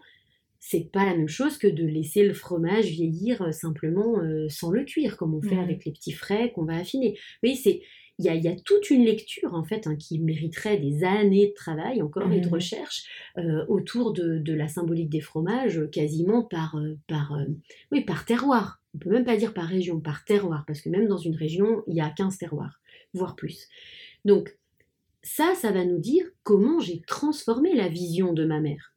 [0.58, 4.70] c'est pas la même chose que de laisser le fromage vieillir euh, simplement euh, sans
[4.70, 5.60] le cuire, comme on fait mmh.
[5.60, 7.18] avec les petits frais qu'on va affiner.
[7.42, 7.82] Oui, c'est
[8.18, 12.02] il y, a, toute une lecture en fait hein, qui mériterait des années de travail
[12.02, 12.52] encore et de mmh.
[12.52, 13.04] recherche
[13.38, 16.76] euh, autour de, la symbolique des fromages, quasiment par,
[17.08, 17.36] par,
[17.90, 18.80] oui, par terroir.
[18.94, 21.82] On peut même pas dire par région, par terroir, parce que même dans une région,
[21.88, 22.80] il y a 15 terroirs,
[23.14, 23.68] voire plus.
[24.24, 24.56] Donc
[25.22, 28.94] ça, ça va nous dire comment j'ai transformé la vision de ma mère.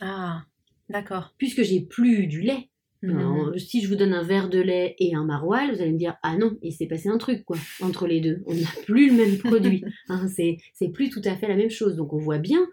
[0.00, 0.44] Ah,
[0.88, 1.34] d'accord.
[1.38, 2.68] Puisque j'ai plus du lait.
[3.02, 3.58] Mhm.
[3.58, 6.16] si je vous donne un verre de lait et un maroilles, vous allez me dire
[6.22, 8.42] ah non, il s'est passé un truc quoi entre les deux.
[8.46, 9.84] On n'a plus le même produit.
[10.08, 11.94] Hein, c'est plus tout à fait la même chose.
[11.94, 12.66] Donc on voit bien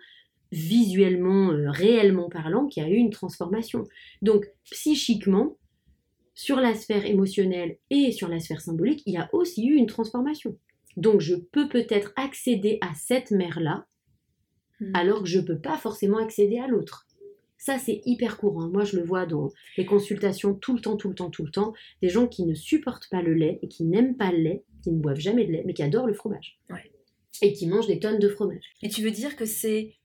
[0.52, 3.84] visuellement, euh, réellement parlant, qu'il y a eu une transformation.
[4.22, 5.58] Donc psychiquement,
[6.36, 9.88] sur la sphère émotionnelle et sur la sphère symbolique, il y a aussi eu une
[9.88, 10.58] transformation.
[10.98, 13.86] Donc je peux peut-être accéder à cette mère-là,
[14.80, 14.92] hmm.
[14.94, 17.08] alors que je ne peux pas forcément accéder à l'autre.
[17.58, 18.68] Ça, c'est hyper courant.
[18.68, 21.50] Moi, je le vois dans les consultations tout le temps, tout le temps, tout le
[21.50, 21.72] temps.
[22.02, 24.92] Des gens qui ne supportent pas le lait et qui n'aiment pas le lait, qui
[24.92, 26.60] ne boivent jamais de lait, mais qui adorent le fromage.
[27.42, 28.66] Et qui mangent des tonnes de fromage.
[28.82, 29.96] Et tu veux dire que c'est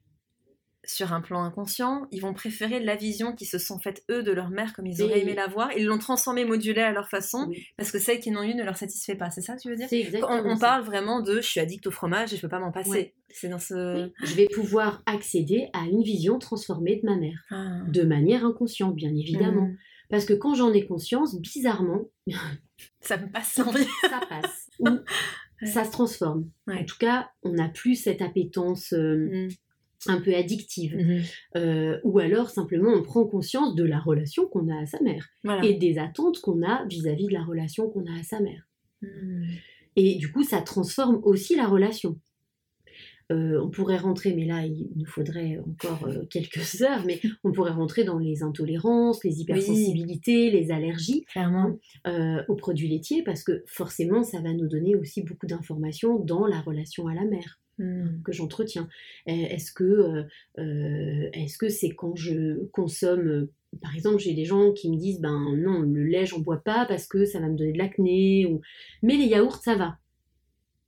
[0.91, 4.33] sur un plan inconscient, ils vont préférer la vision qui se sont faites eux de
[4.33, 5.71] leur mère comme ils auraient aimé la voir.
[5.77, 8.77] Ils l'ont transformée, modulée à leur façon parce que celle qui n'ont eu ne leur
[8.77, 9.31] satisfait pas.
[9.31, 9.89] C'est ça que tu veux dire?
[10.29, 12.73] On, on, parle vraiment de je suis addict au fromage et je peux pas m'en
[12.73, 13.15] passer.
[13.29, 14.11] C'est dans ce.
[14.23, 17.83] Je vais pouvoir accéder à une vision transformée de ma mère ah.
[17.87, 19.67] de manière inconsciente, bien évidemment.
[19.67, 19.77] Mmh.
[20.09, 22.09] Parce que quand j'en ai conscience, bizarrement,
[23.01, 23.87] ça me passe sans vie.
[24.01, 24.71] ça passe.
[24.79, 24.89] Ou
[25.67, 26.49] ça se transforme.
[26.67, 28.95] En tout cas, on n'a plus cette appétence.
[28.95, 29.49] Euh, mmh
[30.07, 31.23] un peu addictive, mhm.
[31.57, 35.29] euh, ou alors simplement on prend conscience de la relation qu'on a à sa mère
[35.63, 38.69] et des attentes qu'on a vis-à-vis de la relation qu'on a à sa mère.
[39.03, 39.49] Mhm.
[39.97, 42.21] Et du coup, ça transforme aussi la relation.
[43.31, 47.53] Euh, on pourrait rentrer, mais là, il nous faudrait encore euh, quelques heures, mais on
[47.53, 51.27] pourrait rentrer dans les intolérances, les hypersensibilités, les allergies
[52.49, 56.61] aux produits laitiers, parce que forcément, ça va nous donner aussi beaucoup d'informations dans la
[56.61, 57.61] relation à la mère.
[57.79, 58.23] Hmm.
[58.25, 58.89] que j'entretiens
[59.27, 60.23] Est-ce que euh,
[60.59, 63.53] euh, est-ce que c'est quand je consomme euh,
[63.83, 66.87] par exemple, j'ai des gens qui me disent ben non, le lait j'en bois pas
[66.87, 68.63] parce que ça va me donner de l'acné ou
[69.03, 69.99] mais les yaourts ça va.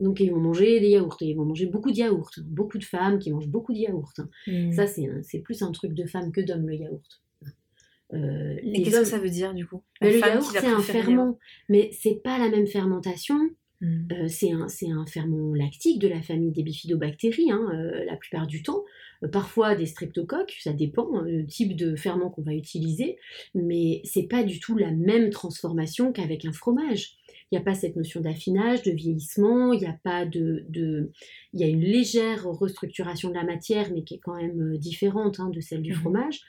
[0.01, 2.31] Donc ils vont manger des yaourts, ils vont manger beaucoup de yaourts.
[2.43, 4.15] Beaucoup de femmes qui mangent beaucoup de yaourts.
[4.49, 4.73] Hmm.
[4.73, 7.23] Ça c'est plus un truc de femme que d'homme le yaourt.
[8.13, 9.85] Et qu'est-ce que ça veut dire du coup?
[10.01, 11.39] Le yaourt c'est un ferment,
[11.69, 13.39] mais c'est pas la même fermentation.
[13.81, 14.09] Mm.
[14.13, 18.63] Euh, c'est un, ferment lactique de la famille des bifidobactéries, hein, euh, la plupart du
[18.63, 18.85] temps.
[19.23, 23.19] Euh, parfois des streptocoques, ça dépend hein, du type de ferment qu'on va utiliser,
[23.55, 27.17] mais c'est pas du tout la même transformation qu'avec un fromage.
[27.51, 30.65] Il n'y a pas cette notion d'affinage, de vieillissement, il n'y a pas de,
[31.53, 34.79] Il y a une légère restructuration de la matière, mais qui est quand même euh,
[34.79, 36.41] différente hein, de celle du mmh fromage.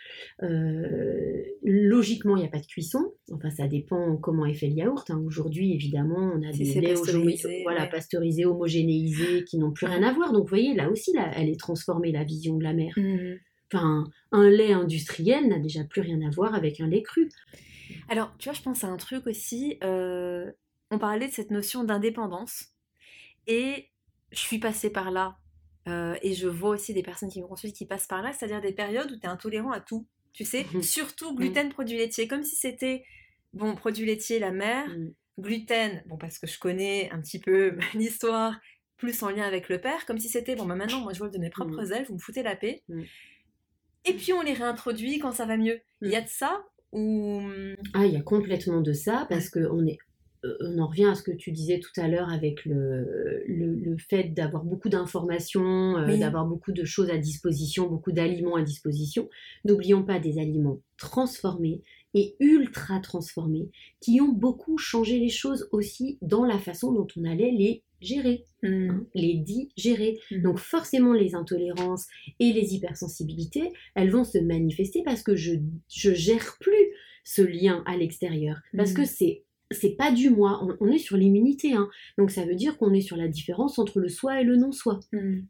[0.43, 3.13] Euh, logiquement, il n'y a pas de cuisson.
[3.31, 5.09] Enfin, ça dépend comment est fait le yaourt.
[5.09, 5.21] Hein.
[5.25, 10.13] Aujourd'hui, évidemment, on a des laits pasteurisés, voilà, pasteurisés, homogénéisés, qui n'ont plus rien à
[10.13, 10.31] voir.
[10.33, 12.93] Donc, vous voyez, là aussi, là, elle est transformée, la vision de la mer.
[12.95, 13.37] Mmh
[13.73, 17.29] enfin, un lait industriel n'a déjà plus rien à voir avec un lait cru.
[18.09, 19.77] Alors, tu vois, je pense à un truc aussi.
[19.83, 20.51] Euh,
[20.91, 22.65] on parlait de cette notion d'indépendance.
[23.47, 23.89] Et
[24.31, 25.37] je suis passée par là.
[25.87, 28.61] Euh, et je vois aussi des personnes qui me consultent qui passent par là, c'est-à-dire
[28.61, 30.05] des périodes où tu es intolérant à tout.
[30.33, 30.81] Tu sais, mmh.
[30.83, 31.35] surtout mmh.
[31.35, 32.27] gluten, produits laitiers.
[32.27, 33.03] Comme si c'était,
[33.53, 35.13] bon, produits laitiers, la mère, mmh.
[35.39, 38.59] gluten, bon, parce que je connais un petit peu l'histoire,
[38.97, 41.31] plus en lien avec le père, comme si c'était, bon, bah maintenant, moi je vole
[41.31, 42.83] de mes propres ailes, vous me foutez la paix.
[44.05, 45.81] Et puis on les réintroduit quand ça va mieux.
[46.01, 47.41] Il y a de ça ou...
[47.93, 49.97] Ah, il y a complètement de ça, parce qu'on est
[50.43, 54.33] on en revient à ce que tu disais tout à l'heure avec le, le, fait
[54.33, 59.29] d'avoir beaucoup d'informations, euh, d'avoir beaucoup de choses à disposition, beaucoup d'aliments à disposition.
[59.65, 61.81] N'oublions pas des aliments transformés
[62.13, 63.69] et ultra transformés
[63.99, 68.45] qui ont beaucoup changé les choses aussi dans la façon dont on allait les gérer,
[68.63, 68.89] mmh.
[68.89, 70.19] hein, les digérer.
[70.31, 70.41] Mmh.
[70.41, 72.07] Donc forcément les intolérances
[72.39, 75.53] et les hypersensibilités, elles vont se manifester parce que je
[75.87, 76.73] je gère plus
[77.23, 79.05] ce lien à l'extérieur parce que mmh.
[79.05, 81.73] c'est c'est pas du moi, on, est sur l'immunité.
[81.73, 81.89] Hein.
[82.17, 84.99] Donc ça veut dire qu'on est sur la différence entre le soi et le non-soi.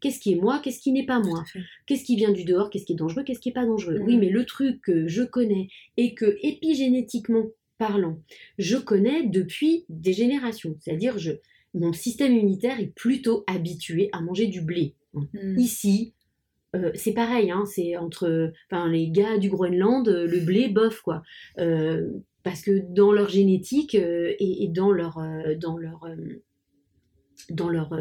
[0.00, 1.44] Qu'est-ce qui est moi, qu'est-ce qui n'est pas moi?
[1.86, 3.98] Qu'est-ce qui vient du dehors, qu'est-ce qui est dangereux, qu'est-ce qui est pas dangereux?
[4.04, 7.46] Oui, mais le truc que je connais et que épigénétiquement
[7.78, 8.18] parlant,
[8.58, 10.76] je connais depuis des générations.
[10.80, 11.32] C'est-à-dire, je,
[11.74, 14.94] mon système immunitaire est plutôt habitué à manger du blé.
[15.14, 15.28] Hein.
[15.34, 15.58] Hmm.
[15.58, 16.14] Ici,
[16.74, 18.52] euh, c'est pareil, hein, c'est entre
[18.88, 21.22] les gars du Groenland, euh, le blé, bof, quoi.
[21.58, 22.08] Euh,
[22.42, 25.20] parce que dans leur génétique et, dans leur,
[25.60, 26.06] dans leur,
[27.50, 27.96] dans leur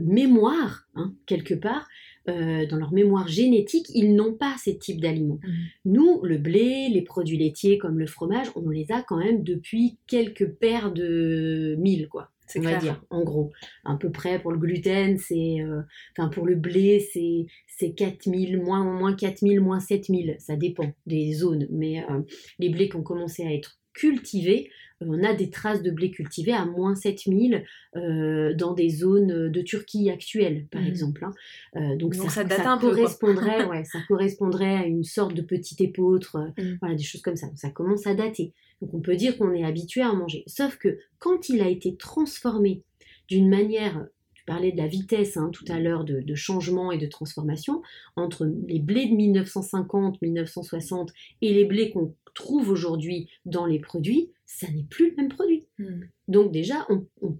[0.00, 1.86] mémoire, hein, quelque part,
[2.26, 5.40] dans leur mémoire génétique, ils n'ont pas ces types d'aliments.
[5.42, 5.52] Hmm.
[5.86, 9.98] Nous, le blé, les produits laitiers comme le fromage, on les a quand même depuis
[10.06, 13.52] quelques paires de mille, quoi on va dire, en gros.
[13.84, 15.60] À peu près pour le gluten, c'est.
[15.60, 15.82] Euh,
[16.16, 20.36] enfin, pour le blé, c'est, c'est 4000, moins, moins 4000, moins 7000.
[20.38, 21.66] Ça dépend des zones.
[21.70, 22.20] Mais euh,
[22.58, 24.70] les blés qui ont commencé à être cultivés,
[25.00, 30.10] on a des traces de blé cultivé à moins 7000 dans des zones de Turquie
[30.10, 30.86] actuelle, par mmh.
[30.86, 31.24] exemple.
[31.24, 31.96] Hein.
[31.96, 32.44] donc, ça,
[32.78, 36.62] correspondrait, ouais, ça correspondrait à une sorte de petit épeautre, mmh.
[36.80, 37.48] voilà, des choses comme ça.
[37.54, 38.52] Ça commence à dater.
[38.80, 40.42] Donc on peut dire qu'on est habitué à manger.
[40.46, 42.82] Sauf que quand il a été transformé
[43.28, 47.06] d'une manière, tu parlais de la vitesse hein, tout à l'heure de, changement et de
[47.06, 47.82] transformation,
[48.16, 54.32] entre les blés de 1950, 1960 et les blés qu'on trouve aujourd'hui dans les produits,
[54.46, 55.66] ça n'est plus le même produit.
[55.78, 56.02] Hmm.
[56.28, 57.38] Donc déjà, on, on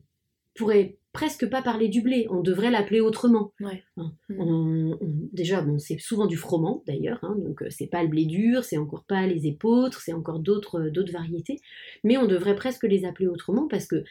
[0.54, 3.52] pourrait presque pas parler du blé, on devrait l'appeler autrement.
[3.96, 4.12] Hein.
[4.28, 4.94] Mm.
[5.32, 8.64] déjà, bon, c'est souvent du froment d'ailleurs, hein, donc euh, c'est pas le blé dur,
[8.64, 11.60] c'est encore pas les épeautres, c'est encore d'autres euh, d'autres variétés,
[12.04, 14.04] mais on devrait presque les appeler autrement parce que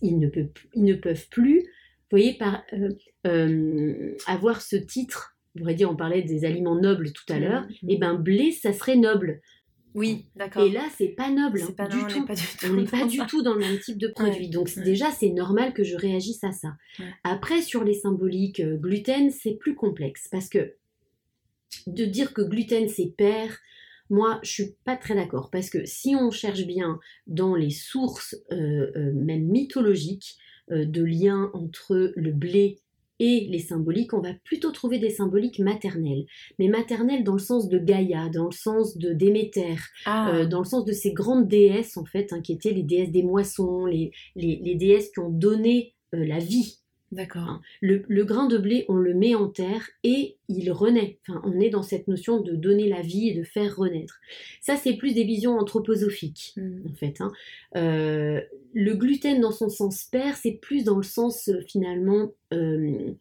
[0.00, 2.62] ils ne peuvent, ils ne peuvent plus, vous voyez, par,
[3.26, 5.36] euh, avoir ce titre.
[5.56, 7.42] On pourrait dire, on parlait des aliments nobles tout à mm.
[7.42, 9.40] l'heure, et eh ben blé, ça serait noble.
[9.94, 10.64] Oui, d'accord.
[10.64, 12.26] Et là, c'est pas noble hein, pas, du tout.
[12.64, 14.50] On n'est pas, du tout dans le même type de produit.
[14.50, 16.76] Donc déjà, c'est normal que je réagisse à ça.
[17.22, 20.74] Après, sur les symboliques euh, gluten, c'est plus complexe parce que
[21.86, 23.56] de dire que gluten c'est père,
[24.10, 28.36] moi, je suis pas très d'accord parce que si on cherche bien dans les sources,
[28.52, 30.36] euh, euh, même mythologiques,
[30.70, 32.78] de liens entre le blé
[33.24, 36.26] et les symboliques, on va plutôt trouver des symboliques maternelles.
[36.58, 40.30] Mais maternelles dans le sens de Gaïa, dans le sens de Déméter, ah.
[40.34, 43.10] euh, dans le sens de ces grandes déesses, en fait, hein, qui étaient les déesses
[43.10, 46.80] des moissons, les, les, déesses qui ont donné euh, la vie
[47.14, 47.48] D'accord.
[47.48, 51.18] Hein, le, grain de blé, on le met en terre et il renaît.
[51.22, 54.18] Enfin, on est dans cette notion de donner la vie et de faire renaître.
[54.60, 56.88] Ça, c'est plus des visions anthroposophiques, hmm.
[56.90, 57.20] en fait.
[57.20, 57.32] Hein.
[57.76, 58.40] Euh,
[58.72, 63.14] le gluten, dans son sens père, c'est plus dans le sens, euh, finalement, euh,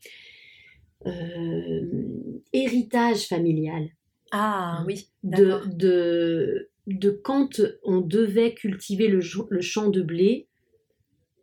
[2.52, 3.90] héritage familial.
[4.32, 9.20] Ah hein, oui, de, de, de, quand on devait cultiver le,
[9.50, 10.48] le champ de blé,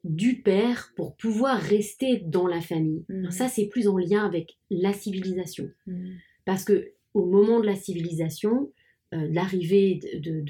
[0.04, 3.04] du père pour pouvoir rester dans la famille.
[3.08, 3.30] Mm.
[3.30, 5.70] Ça, c'est plus en lien avec la civilisation.
[5.86, 6.12] Mm.
[6.44, 8.72] Parce que au moment de la civilisation,
[9.12, 10.44] euh, l'arrivée de,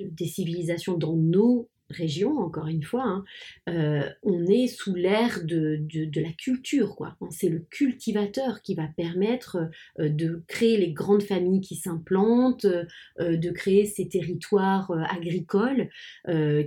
[0.00, 3.24] des civilisations dans nos région, encore une fois, hein,
[3.68, 6.96] euh, on est sous l'ère de, de, la culture.
[6.96, 7.16] quoi.
[7.30, 9.58] C'est le cultivateur qui va permettre
[10.00, 15.88] euh, de créer les grandes familles qui s'implantent, euh, de créer ces territoires agricoles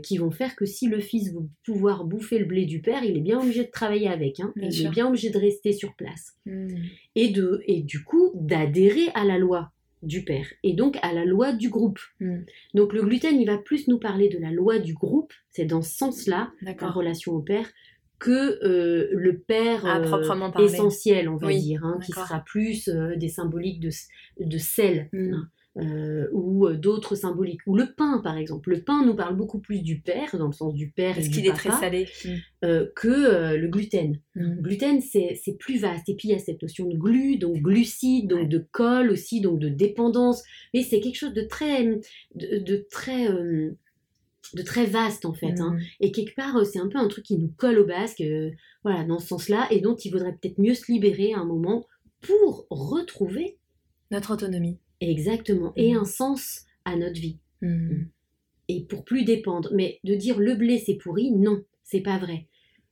[0.03, 3.17] qui vont faire que si le fils veut pouvoir bouffer le blé du père, il
[3.17, 6.33] est bien obligé de travailler avec, hein, il est bien obligé de rester sur place.
[6.45, 6.67] Mmh.
[7.15, 11.25] Et, de, et du coup, d'adhérer à la loi du père et donc à la
[11.25, 11.99] loi du groupe.
[12.19, 12.41] Hmm.
[12.73, 15.81] Donc le gluten, il va plus nous parler de la loi du groupe, c'est dans
[15.81, 17.69] ce sens-là, la relation au père,
[18.19, 23.29] que euh, le père euh, essentiel, on va dire, hein, qui sera plus euh, des
[23.29, 23.89] symboliques de,
[24.39, 25.09] de sel.
[25.13, 25.33] Hmm.
[25.33, 25.49] Hein.
[25.77, 27.61] Euh, ou euh, d'autres symboliques.
[27.67, 28.71] Ou le pain, par exemple.
[28.71, 31.45] Le pain nous parle beaucoup plus du père, dans le sens du père Parce qu'il
[31.45, 32.07] est très salé.
[32.25, 32.29] Mm.
[32.65, 34.19] Euh, que le gluten.
[34.35, 34.61] Mm.
[34.61, 36.09] Gluten, c'est plus vaste.
[36.09, 39.41] Et puis, il y a cette notion de glu, donc glucide, donc de colle aussi,
[39.41, 40.43] donc de dépendance.
[40.73, 41.85] Mais c'est quelque chose de très...
[42.35, 43.27] de, très
[44.55, 45.59] de très vaste en fait.
[45.59, 45.73] Hein.
[45.73, 45.79] Mm.
[45.99, 48.23] Et quelque part, c'est un peu un truc qui nous colle au basque,
[48.83, 51.85] voilà, dans ce sens-là, et dont il vaudrait peut-être mieux se libérer à un moment
[52.21, 53.57] pour retrouver
[54.09, 54.79] notre autonomie.
[55.01, 55.73] Exactement.
[55.75, 55.97] Et mm.
[55.97, 57.37] un sens à notre vie.
[57.61, 57.67] Mm.
[57.67, 58.09] Mm.
[58.69, 59.69] et pour plus dépendre.
[59.73, 62.47] Mais de dire le blé c'est pourri, non, c'est pas vrai.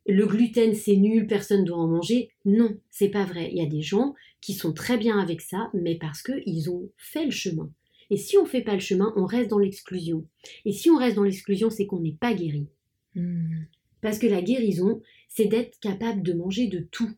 [0.05, 3.49] Le gluten c'est nul, personne doit en manger, non, c'est pas vrai.
[3.51, 6.89] Il y a des gens qui sont très bien avec ça, mais parce qu'ils ont
[6.97, 7.69] fait le chemin.
[8.09, 10.25] Et si on fait pas le chemin, on reste dans l'exclusion.
[10.63, 12.67] Et si on reste dans l'exclusion, c'est qu'on n'est pas guéri.
[13.15, 13.63] Hmm.
[14.01, 17.11] Parce que la guérison, c'est d'être capable de manger de tout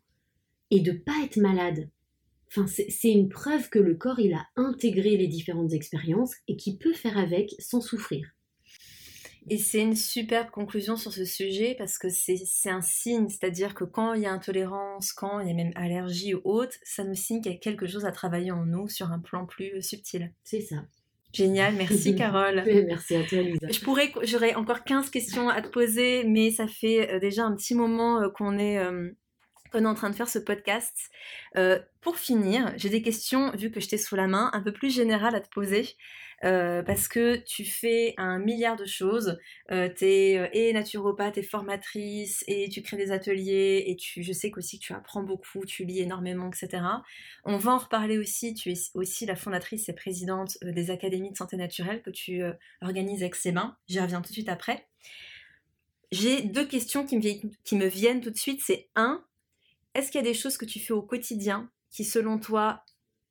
[0.71, 1.89] et de pas être malade.
[2.49, 6.77] Enfin, c'est une preuve que le corps, il a intégré les différentes expériences et qu'il
[6.77, 8.27] peut faire avec sans souffrir.
[9.49, 13.83] Et c'est une superbe conclusion sur ce sujet parce que c'est un signe, c'est-à-dire que
[13.83, 17.15] quand il y a intolérance, quand il y a même allergie ou autre, ça nous
[17.15, 20.33] signe qu'il y a quelque chose à travailler en nous sur un plan plus subtil.
[20.43, 20.83] C'est ça.
[21.33, 22.63] Génial, merci Carole.
[22.87, 23.67] merci à toi Lisa.
[23.69, 27.55] Je pourrais, j'aurais encore 15 questions à te poser, mais ça fait euh, déjà un
[27.55, 29.09] petit moment euh, qu'on est, euh,
[29.69, 30.95] qu'on est en train de faire ce podcast.
[32.01, 34.93] pour finir, j'ai des questions, vu que je t'ai sous la main, un peu plus
[34.93, 35.95] générales à te poser.
[36.45, 39.37] Euh, parce que tu fais un milliard de choses.
[39.71, 44.23] Euh, tu es euh, et naturopathe, et formatrice, et tu crées des ateliers, et tu,
[44.23, 46.83] je sais qu'aussi tu apprends beaucoup, tu lis énormément, etc.
[47.43, 48.53] On va en reparler aussi.
[48.53, 52.41] Tu es aussi la fondatrice et présidente des académies de santé naturelle que tu
[52.81, 53.75] organises avec Sébin.
[53.87, 54.87] J'y reviens tout de suite après.
[56.11, 58.61] J'ai deux questions qui me viennent tout de suite.
[58.63, 59.23] C'est un,
[59.93, 62.83] est-ce qu'il y a des choses que tu fais au quotidien qui, selon toi,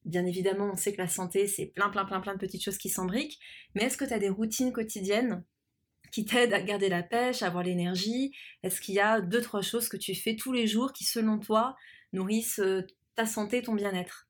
[0.04, 2.78] Bien évidemment, on sait que la santé, c'est plein, plein, plein, plein de petites choses
[2.78, 3.38] qui s'embriquent.
[3.74, 5.44] Mais est-ce que tu as des routines quotidiennes
[6.12, 8.32] qui t'aident à garder la pêche, à avoir l'énergie?
[8.62, 11.38] Est-ce qu'il y a deux, trois choses que tu fais tous les jours qui, selon
[11.38, 11.76] toi,
[12.14, 12.86] nourrissent euh,
[13.16, 14.28] ta santé, ton bien-être?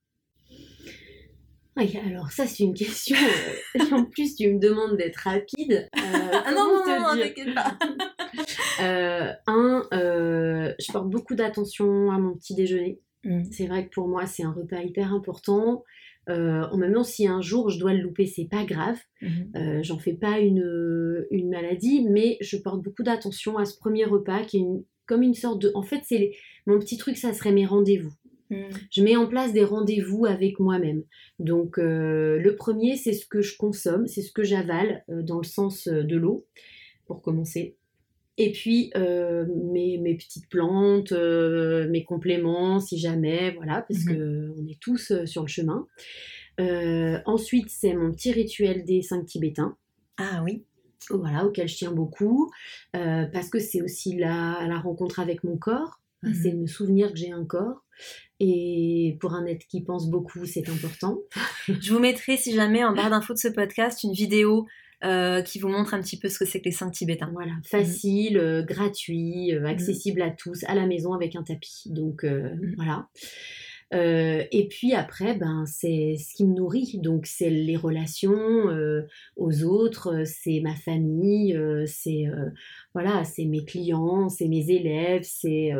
[1.77, 3.15] Oui, alors ça c'est une question.
[3.15, 5.87] Euh, en plus, tu me demandes d'être rapide.
[5.97, 6.83] Euh, ah non, non,
[7.15, 7.77] non, t'inquiète pas.
[9.47, 12.99] un, je porte beaucoup d'attention à mon petit déjeuner.
[13.23, 13.43] Mm.
[13.51, 15.83] C'est vrai que pour moi, c'est un repas hyper important.
[16.29, 18.97] Euh, en même temps, si un jour je dois le louper, c'est pas grave.
[19.21, 19.57] Mm-hmm.
[19.57, 24.05] Euh, j'en fais pas une, une, maladie, mais je porte beaucoup d'attention à ce premier
[24.05, 24.65] repas qui est
[25.07, 25.71] comme une sorte de.
[25.73, 26.31] En fait, c'est
[26.65, 28.13] mon petit truc, ça serait mes rendez-vous.
[28.51, 28.63] Mm.
[28.91, 31.03] Je mets en place des rendez-vous avec moi-même.
[31.39, 35.45] Donc, euh, le premier, c'est ce que je consomme, c'est ce que j'avale dans le
[35.45, 36.45] sens de l'eau,
[37.09, 37.75] pour commencer.
[38.37, 44.53] Et puis euh, mes, petites plantes, euh, mes compléments, si jamais, voilà, parce mhm.
[44.55, 45.87] qu'on est tous euh, sur le chemin.
[47.25, 49.75] ensuite, c'est mon petit rituel des cinq Tibétains.
[50.17, 50.63] Ah oui.
[51.09, 52.51] Voilà, auquel je tiens beaucoup,
[52.93, 55.99] parce que c'est aussi la, la, rencontre avec mon corps.
[56.21, 56.33] Mhm.
[56.33, 57.83] C'est me souvenir que j'ai un corps.
[58.39, 61.17] Et pour un être qui pense beaucoup, c'est important.
[61.67, 64.67] je vous mettrai, si jamais, en barre d'infos de ce podcast, une vidéo
[65.05, 67.29] euh, qui vous montre un petit peu ce que c'est que les cinq tibétains.
[67.31, 71.83] Voilà, facile, euh, gratuit, euh, accessible à tous, à la maison avec un tapis.
[71.85, 72.75] Donc mm.
[72.75, 73.07] voilà.
[73.93, 76.99] Euh, et puis après, ben, c'est ce qui me nourrit.
[77.01, 82.25] Donc, c'est les relations euh, aux autres, euh, c'est ma famille, c'est
[82.93, 85.71] voilà, c'est mes clients, c'est mes élèves, c'est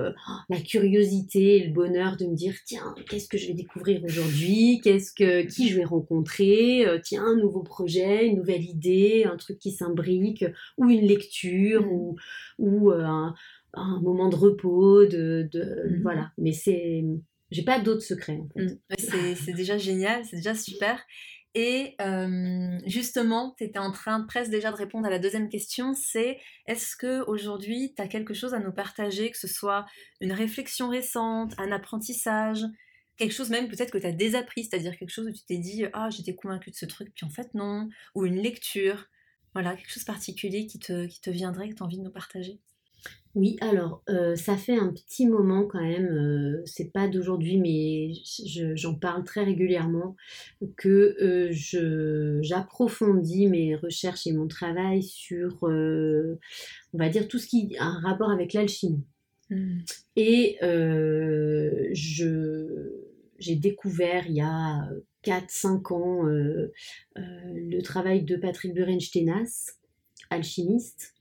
[0.49, 4.79] la curiosité, le bonheur de me dire tiens, qu'est-ce que je vais découvrir aujourd'hui?
[4.83, 6.85] Qu'est-ce que qui je vais rencontrer?
[7.03, 10.45] Tiens, un nouveau projet, une nouvelle idée, un truc qui s'imbrique,
[10.77, 11.91] ou une lecture, mmh.
[11.91, 12.15] ou,
[12.59, 13.33] ou un,
[13.73, 16.01] un, moment de repos, de, de mmh.
[16.01, 16.31] voilà.
[16.37, 17.03] Mais c'est
[17.51, 18.65] j'ai pas d'autres secrets en fait.
[18.65, 19.35] Mmh.
[19.45, 21.03] C'est déjà génial, c'est déjà super.
[21.55, 25.95] Et euh, justement, tu étais en train presque déjà de répondre à la deuxième question,
[25.95, 29.87] c'est est-ce que aujourd'hui tu as quelque chose à nous partager, que ce soit
[30.21, 32.63] une réflexion récente, un apprentissage,
[33.17, 35.85] quelque chose même peut-être que tu as désappris, c'est-à-dire quelque chose où tu t'es dit
[35.93, 39.07] ah j'étais convaincu de ce truc puis en fait non, ou une lecture,
[39.53, 42.03] voilà quelque chose de particulier qui te, qui te viendrait que tu as envie de
[42.03, 42.59] nous partager.
[43.35, 48.11] Oui, alors euh, ça fait un petit moment quand même, euh, c'est pas d'aujourd'hui, mais
[48.75, 50.15] j'en parle très régulièrement,
[50.77, 56.37] que euh, j'approfondis mes recherches et mon travail sur, on
[56.97, 59.05] va dire, tout ce qui a un rapport avec l'alchimie.
[59.51, 59.77] Mmh.
[60.15, 60.57] Et
[61.93, 64.89] j'ai découvert il y a
[65.23, 69.75] 4-5 ans le travail de Patrick Burenstenas,
[70.31, 71.13] alchimiste,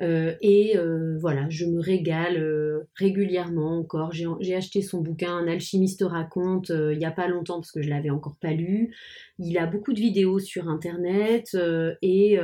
[0.00, 4.12] euh, et euh, voilà, je me régale euh, régulièrement encore.
[4.12, 7.90] J'ai acheté son bouquin Un alchimiste raconte il n'y a pas longtemps parce que je
[7.90, 8.94] l'avais encore pas lu.
[9.38, 11.56] Il a beaucoup de vidéos sur internet
[12.02, 12.38] et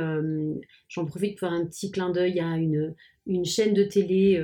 [0.87, 2.93] j'en profite pour faire un petit clin d'œil à une,
[3.25, 4.43] une chaîne de télé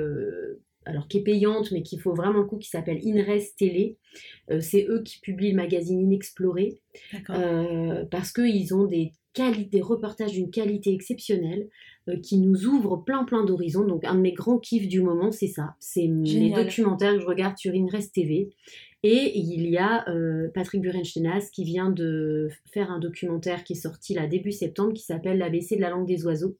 [0.88, 3.98] alors qui est payante, mais qu'il faut vraiment le coup, qui s'appelle Inres Télé.
[4.60, 6.80] c'est eux qui publient le magazine Inexploré,
[8.10, 9.14] parce qu'ils ont des
[9.70, 11.68] des reportages d'une qualité exceptionnelle
[12.22, 13.86] qui nous ouvrent plein plein d'horizons.
[13.86, 15.76] Donc un de mes grands kiffs du moment, c'est ça.
[15.80, 18.50] C'est les documentaires que je regarde sur Inrest TV.
[19.04, 23.76] Et il y a euh, Patrick Burenstenas qui vient de faire un documentaire qui est
[23.76, 26.58] sorti là début septembre qui s'appelle L'ABC de la langue des oiseaux.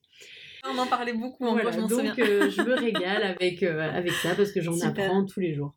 [0.64, 4.62] On en parlait beaucoup, en je Donc je me régale avec, avec ça parce que
[4.62, 5.74] j'en apprends tous les jours.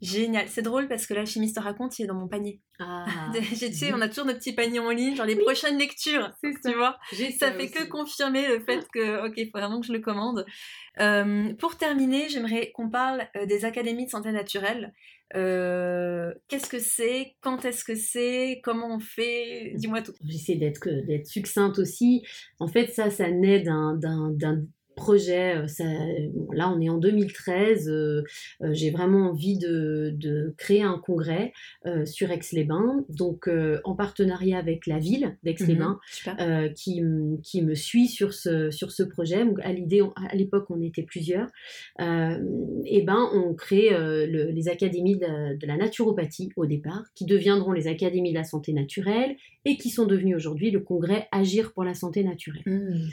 [0.00, 2.62] Génial, c'est drôle parce que là, Chimiste te raconte, il est dans mon panier.
[2.78, 3.04] Ah.
[3.34, 6.72] tu sais, on a toujours notre petit panier en ligne, genre les prochaines lectures, tu
[6.74, 6.96] vois.
[7.38, 10.46] Ça, fait que confirmer le fait que, ok, il faut vraiment que je le commande.
[11.00, 14.94] Euh, pour terminer, j'aimerais qu'on parle euh, des académies de santé naturelle.
[15.36, 17.36] Euh, qu'est-ce que c'est?
[17.42, 18.60] Quand est-ce que c'est?
[18.64, 19.72] Comment on fait?
[19.76, 20.12] Dis-moi tout.
[20.24, 22.24] J'essaie d'être succincte aussi.
[22.58, 23.98] En fait, ça, ça naît d'un
[25.00, 25.56] projet.
[25.56, 25.66] Euh,
[26.52, 27.88] là, on est en 2013.
[27.88, 28.22] Euh,
[28.62, 31.52] euh, j'ai vraiment envie de, créer un congrès
[32.04, 33.48] sur Aix-les-Bains, donc
[33.84, 37.02] en partenariat avec la ville d'Aix-les-Bains, mhm, qui,
[37.42, 39.44] qui, me suit sur ce, sur ce projet.
[39.44, 41.48] Donc, à l'idée, à l'époque, on était plusieurs.
[41.98, 43.90] et ben, on crée
[44.26, 49.36] les académies de, la naturopathie au départ, qui deviendront les académies de la santé naturelle
[49.64, 52.62] et qui sont devenues aujourd'hui le congrès Agir pour la santé naturelle.
[52.66, 53.08] Mmh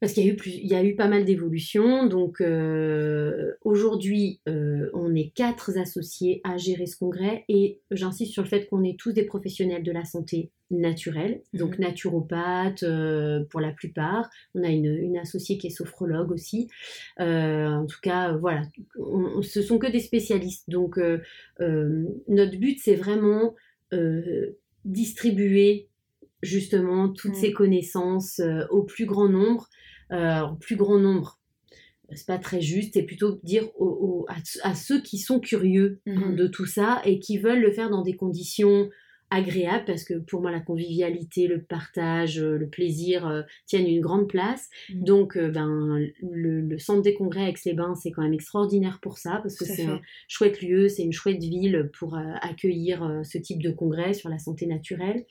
[0.00, 2.06] parce qu'il y a eu il y a eu pas mal d'évolutions.
[2.06, 8.42] Donc euh, aujourd'hui, euh, on est quatre associés à gérer ce congrès et j'insiste sur
[8.42, 11.84] le fait qu'on est tous des professionnels de la santé naturelle, donc mhm.
[11.84, 14.30] naturopathes euh, pour la plupart.
[14.54, 16.68] On a une, une, associée qui est sophrologue aussi.
[17.18, 18.62] en tout cas, voilà,
[18.98, 20.70] on, ce sont que des spécialistes.
[20.70, 20.98] Donc
[21.58, 23.54] notre but, c'est vraiment
[24.86, 25.88] distribuer
[26.42, 27.40] justement toutes mm.
[27.40, 28.40] ces connaissances
[28.70, 29.68] au plus grand nombre
[30.10, 31.38] en plus grand nombre.
[32.12, 33.68] C'est pas très juste, c'est plutôt dire
[34.62, 36.34] à, ceux qui sont curieux mhm.
[36.34, 38.90] de tout ça et qui veulent le faire dans des conditions
[39.30, 44.00] agréables parce que pour moi la convivialité, le partage, euh, le plaisir euh, tiennent une
[44.00, 44.68] grande place.
[44.92, 45.04] Mhm.
[45.04, 49.40] Donc ben le, centre des congrès avec les bains c'est quand même extraordinaire pour ça
[49.42, 53.70] parce que c'est un chouette lieu, c'est une chouette ville pour accueillir ce type de
[53.70, 55.24] congrès sur la santé naturelle.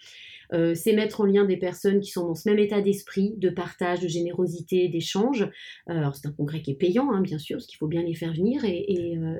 [0.53, 3.49] Euh, c'est mettre en lien des personnes qui sont dans ce même état d'esprit, de
[3.49, 5.43] partage, de générosité, d'échange.
[5.43, 8.03] Euh, alors c'est un congrès qui est payant, hein, bien sûr, parce qu'il faut bien
[8.03, 9.37] les faire venir et, euh,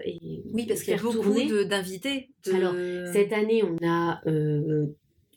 [0.54, 1.34] oui, parce qu'il y a beaucoup
[1.66, 2.30] d'invités.
[2.54, 2.74] Alors
[3.12, 4.22] cette année, on a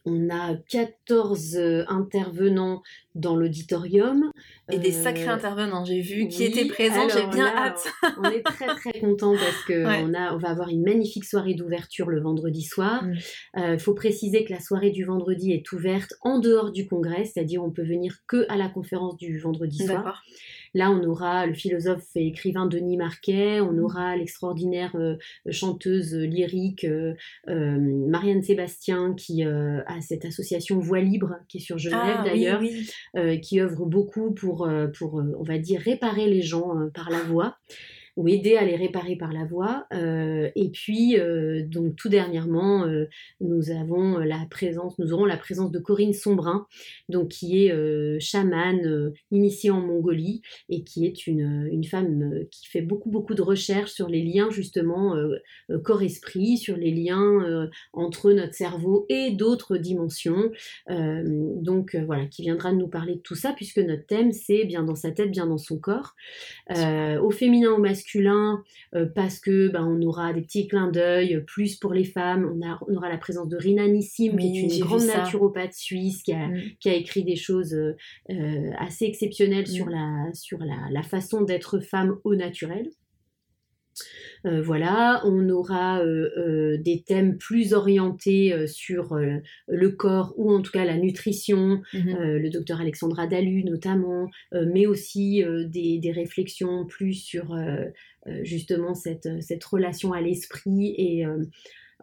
[0.04, 2.82] on a 14 intervenants
[3.14, 4.30] dans l'auditorium.
[4.70, 7.86] Et des sacrés euh, intervenants, j'ai vu, qui étaient présents, j'ai bien hâte.
[8.18, 11.54] on est très très content parce que on, a, on va avoir une magnifique soirée
[11.54, 13.02] d'ouverture le vendredi soir.
[13.04, 13.62] Il mm.
[13.62, 17.62] euh, faut préciser que la soirée du vendredi est ouverte en dehors du congrès, c'est-à-dire
[17.62, 20.22] on peut venir que à la conférence du vendredi soir.
[20.74, 23.84] Là, on aura le philosophe et écrivain Denis Marquet, on mm.
[23.84, 25.16] aura l'extraordinaire euh,
[25.50, 26.86] chanteuse lyrique
[27.46, 32.60] Marianne Sébastien qui a cette association Voix Libre qui est sur Genève ah d'ailleurs.
[33.16, 37.10] Euh, qui œuvre beaucoup pour, euh, pour, euh, on va dire, réparer les gens par
[37.10, 37.56] la voix
[38.16, 39.86] ou aider à les réparer par la voix.
[39.94, 43.06] Euh, et puis, euh, donc tout dernièrement, euh,
[43.40, 46.66] nous avons la présence, nous aurons la présence de Corinne Sombrin,
[47.08, 52.82] donc qui est chamane initiée en Mongolie et qui est une, une femme qui fait
[52.82, 55.14] beaucoup beaucoup de recherches sur les liens justement
[55.84, 60.50] corps-esprit, sur les liens entre notre cerveau et d'autres dimensions.
[60.88, 64.94] donc voilà, qui viendra nous parler de tout ça puisque notre thème c'est bien dans
[64.94, 66.14] sa tête, bien dans son corps,
[66.70, 68.01] au féminin, au masculin
[68.94, 72.50] euh, parce que ben, on aura des petits clins d'œil plus pour les femmes.
[72.88, 76.48] On, aura la présence de Rina Nissim, qui est une grande naturopathe suisse qui a,
[76.48, 76.60] mm.
[76.80, 77.96] qui a, écrit des choses euh,
[78.30, 79.90] euh, assez exceptionnelles sur, mm.
[79.90, 82.90] la, sur la, la façon d'être femme au naturel.
[84.44, 89.18] Euh, voilà, on aura euh, euh, des thèmes plus orientés sur
[89.68, 92.16] le corps ou en tout cas la nutrition, mhm.
[92.38, 97.56] le docteur Alexandra Dalu notamment, mais aussi des, réflexions plus sur
[98.42, 101.24] justement cette, cette relation à l'esprit et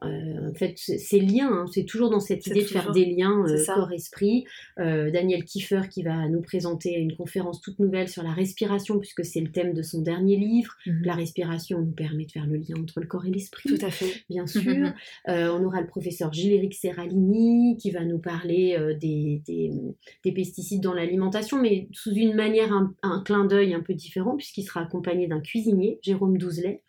[0.02, 3.66] en fait, ces liens, hein, c'est toujours dans cette idée de faire des liens euh,
[3.66, 4.46] corps-esprit.
[4.80, 9.26] Euh, Daniel Kiefer qui va nous présenter une conférence toute nouvelle sur la respiration, puisque
[9.26, 10.76] c'est le thème de son dernier livre.
[10.86, 11.02] Mhm.
[11.04, 13.70] La respiration nous permet de faire le lien entre le corps et l'esprit.
[13.70, 14.24] Tout à fait.
[14.30, 14.94] Bien sûr.
[15.28, 21.62] on aura le professeur Gilles-Éric Serralini qui va nous parler des, des, pesticides dans l'alimentation,
[21.62, 25.42] mais sous une manière, un, un clin d'œil un peu différent, puisqu'il sera accompagné d'un
[25.42, 26.84] cuisinier, Jérôme Douzelet.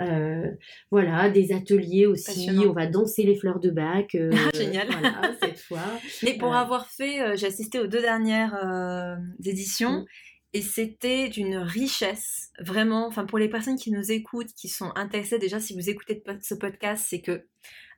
[0.00, 0.50] Euh,
[0.90, 2.50] voilà, des ateliers aussi.
[2.66, 4.14] On va danser les fleurs de bac.
[4.14, 4.88] Euh, Génial.
[5.42, 5.80] cette fois.
[6.22, 8.56] Mais pour euh, avoir fait, j'ai assisté aux deux dernières
[9.44, 10.00] éditions.
[10.00, 10.04] Mm.
[10.54, 13.06] Et c'était d'une richesse, vraiment.
[13.06, 16.54] Enfin, pour les personnes qui nous écoutent, qui sont intéressées, déjà, si vous écoutez ce
[16.54, 17.46] podcast, c'est que,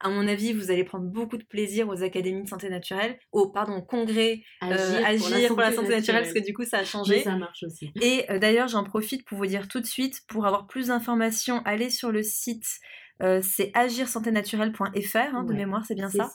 [0.01, 3.51] à mon avis, vous allez prendre beaucoup de plaisir aux académies de santé naturelle, au,
[3.51, 7.23] pardon, congrès Agir, pour, la santé, naturelle, parce que du coup, ça a changé.
[7.23, 7.93] ça marche aussi.
[8.01, 11.63] Et euh, d'ailleurs, j'en profite pour vous dire tout de suite, pour avoir plus d'informations,
[11.65, 12.67] allez sur le site,
[13.23, 16.29] euh, c'est agirsanténaturelle.fr, hein, de mémoire, c'est bien ça.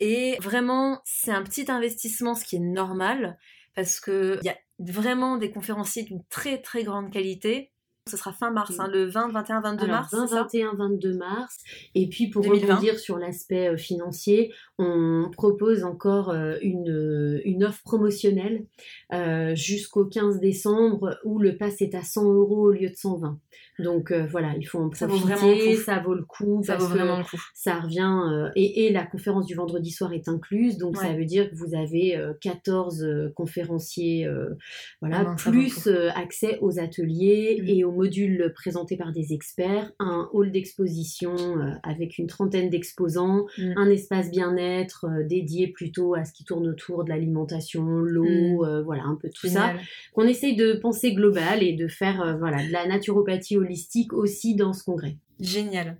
[0.00, 3.36] Et vraiment, c'est un petit investissement, ce qui est normal,
[3.74, 4.56] parce qu'il y a
[4.90, 7.71] vraiment des conférenciers d'une très très grande qualité.
[8.10, 10.12] Ce sera fin mars, hein, le 20, 21, 22 mars.
[10.12, 11.58] 20, 21, 22 mars.
[11.94, 17.62] Et puis pour rebondir sur l'aspect euh, financier, on propose encore euh, une, euh, une
[17.62, 18.66] offre promotionnelle
[19.54, 23.38] jusqu'au 15 décembre où le pass est à 100 euros au lieu de 120.
[23.78, 26.62] Donc voilà, il faut en profiter, ça vaut, le coup.
[26.64, 27.40] Ça vaut vraiment le coup.
[27.54, 31.50] Ça revient, et, et, la conférence du vendredi soir est incluse, donc ça veut dire
[31.50, 34.28] que vous avez 14 conférenciers,
[35.00, 37.68] voilà, ah plus accès aux ateliers mmh.
[37.68, 43.46] et aux modules présentés par des experts, un hall d'exposition euh, avec une trentaine d'exposants,
[43.58, 43.72] mm.
[43.76, 48.64] un espace bien-être euh, dédié plutôt à ce qui tourne autour de l'alimentation, l'eau, mm.
[48.64, 49.74] euh, voilà, un peu tout ça.
[50.12, 54.72] Qu'on essaye de penser global et de faire voilà, de la naturopathie holistique aussi dans
[54.72, 55.16] ce congrès.
[55.40, 55.98] Génial.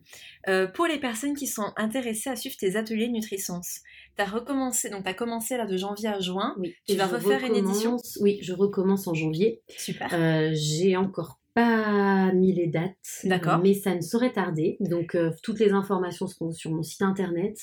[0.75, 3.81] pour les personnes qui sont intéressées à suivre tes ateliers Nutrisens,
[4.17, 6.55] tu as recommencé, donc tu as commencé là de janvier à juin.
[6.59, 9.61] Oui, tu vas refaire une édition Oui, je recommence en janvier.
[9.77, 10.11] Super.
[10.55, 13.59] J'ai encore pas mis les dates, D'accord.
[13.59, 14.77] mais ça ne saurait tarder.
[14.81, 17.59] Donc euh, toutes les informations seront sur mon site internet.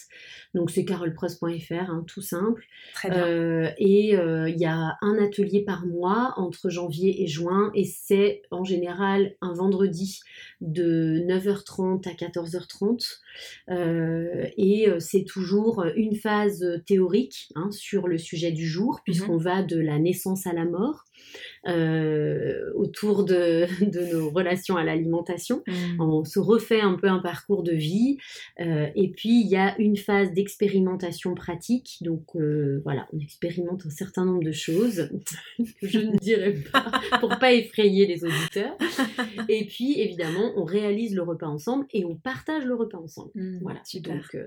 [0.53, 2.63] Donc c'est carolpress.fr, hein, tout simple.
[2.93, 3.25] Très bien.
[3.25, 7.85] Euh, et euh, il y a un atelier par mois entre janvier et juin, et
[7.85, 10.19] c'est en général un vendredi
[10.61, 13.19] de 9h30 à 14h30.
[14.57, 19.01] et c'est toujours une phase théorique hein, sur le sujet du jour, mhm.
[19.03, 21.05] puisqu'on va de la naissance à la mort.
[21.67, 23.67] Euh, autour de,
[24.13, 25.63] nos relations à l'alimentation.
[25.67, 26.01] Mm.
[26.01, 28.17] On se refait un peu un parcours de vie.
[28.59, 31.97] Euh, et puis, il y a une phase d'expérimentation pratique.
[32.01, 35.09] Donc, euh, voilà, on expérimente un certain nombre de choses
[35.81, 38.77] que je ne dirais pas pour pas effrayer les auditeurs.
[39.49, 43.31] Et puis, évidemment, on réalise le repas ensemble et on partage le repas ensemble.
[43.35, 44.15] Mm, voilà, super.
[44.15, 44.37] donc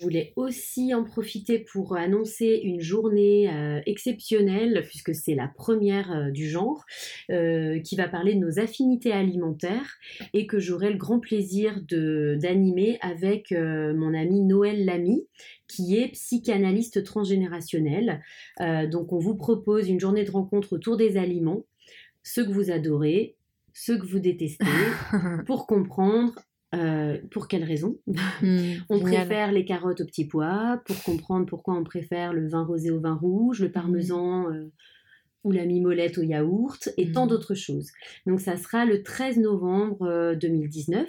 [0.00, 6.10] je voulais aussi en profiter pour annoncer une journée euh, exceptionnelle, puisque c'est la première
[6.10, 6.86] euh, du genre,
[7.30, 9.98] euh, qui va parler de nos affinités alimentaires
[10.32, 15.26] et que j'aurai le grand plaisir d'animer avec mon ami Noël Lamy,
[15.68, 18.22] qui est psychanalyste transgénérationnel.
[18.90, 21.64] donc on vous propose une journée de rencontre autour des aliments,
[22.22, 23.36] ceux que vous adorez,
[23.74, 24.64] ceux que vous détestez,
[25.46, 26.34] pour comprendre
[26.72, 27.96] euh, pour quelles raisons
[28.42, 32.64] hmm, On préfère les carottes aux petits pois, pour comprendre pourquoi on préfère le vin
[32.64, 34.54] rosé au vin rouge, le parmesan hmm.
[34.54, 34.72] euh,
[35.42, 37.30] ou la mimolette au yaourt, et tant hmm.
[37.30, 37.90] d'autres choses.
[38.26, 41.06] Donc ça sera le 13 novembre 2019, euh,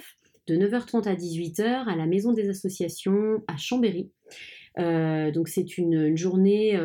[0.48, 4.10] de 9h30 à 18h, à la Maison des Associations à Chambéry.
[4.76, 6.76] donc c'est une, journée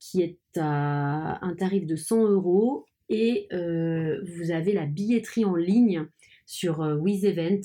[0.00, 6.08] qui est à un tarif de 100 euros et vous avez la billetterie en ligne
[6.46, 7.60] sur euh, WizEvent.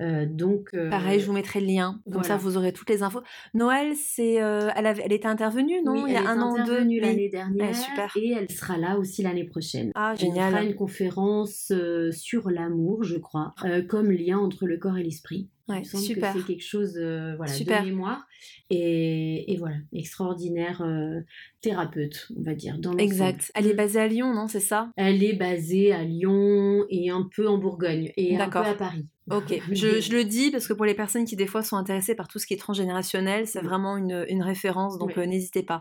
[0.00, 2.00] Euh, donc euh, pareil, je vous mettrai le lien.
[2.10, 3.22] Comme ça, vous aurez toutes les infos.
[3.52, 6.06] Noël, c'est, elle, avait, elle était intervenue, non?
[6.06, 6.84] Il y a un an deux.
[7.00, 7.76] l'année dernière.
[7.76, 8.10] super.
[8.16, 9.92] Et elle sera là aussi l'année prochaine.
[9.94, 10.46] Ah génial.
[10.46, 11.72] Elle fera une conférence
[12.10, 13.54] sur l'amour, je crois,
[13.88, 15.48] comme lien entre le corps et l'esprit.
[15.66, 16.34] Ouais, super.
[16.34, 18.26] c'est quelque chose euh, voilà, de mémoire.
[18.68, 21.20] Et, et voilà, extraordinaire euh,
[21.62, 22.78] thérapeute, on va dire.
[22.78, 23.50] Dans exact.
[23.54, 24.90] Elle est basée à Lyon, non C'est ça?
[24.96, 29.06] Elle est basée à Lyon et un peu en Bourgogne et un peu à Paris.
[29.30, 32.14] Ok, je, je, le dis parce que pour les personnes qui des fois sont intéressées
[32.14, 35.80] par tout ce qui est transgénérationnel, c'est vraiment une, une, référence, donc euh, n'hésitez pas.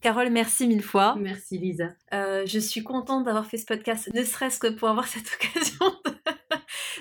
[0.00, 1.16] Carole, merci mille fois.
[1.18, 1.88] Merci Lisa.
[2.12, 6.12] je suis contente d'avoir fait ce podcast, ne serait-ce que pour avoir cette occasion de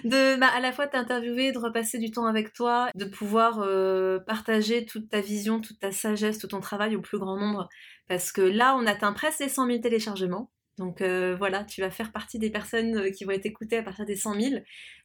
[0.06, 4.86] bah, à la fois t'interviewer, de repasser du temps avec toi, de pouvoir euh, partager
[4.86, 7.70] toute ta vision, toute ta sagesse, tout ton travail au plus grand nombre.
[8.08, 10.52] Parce que là, on atteint presque les 100 000 téléchargements.
[10.78, 13.84] Donc euh, voilà, tu vas faire partie des personnes euh, qui vont être écoutées à
[13.84, 14.56] partir des 100 000.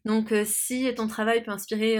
[0.04, 1.98] Donc si ton travail peut inspirer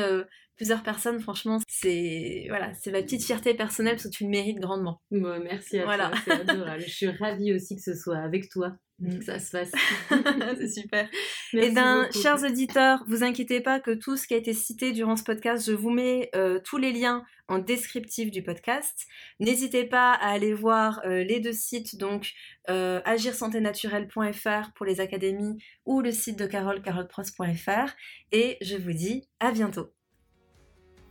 [0.57, 4.61] plusieurs personnes, franchement, c'est voilà, c'est ma petite fierté personnelle parce que tu le mérites
[4.61, 5.01] grandement.
[5.11, 6.83] merci à toi, c'est adorable.
[6.83, 9.73] Je suis ravie aussi que ce soit avec toi que ça se fasse.
[10.57, 11.09] c'est super.
[11.53, 15.17] et bien, chers auditeurs, vous inquiétez pas que tout ce qui a été cité durant
[15.17, 19.07] ce podcast, je vous mets euh, tous les liens en descriptif du podcast.
[19.41, 22.33] N'hésitez pas à aller voir euh, les deux sites, donc
[22.71, 27.95] euh, agirsanténaturelle.fr pour les académies ou le site de Carole, carolpros.fr.
[28.33, 29.93] Et je vous dis à bientôt.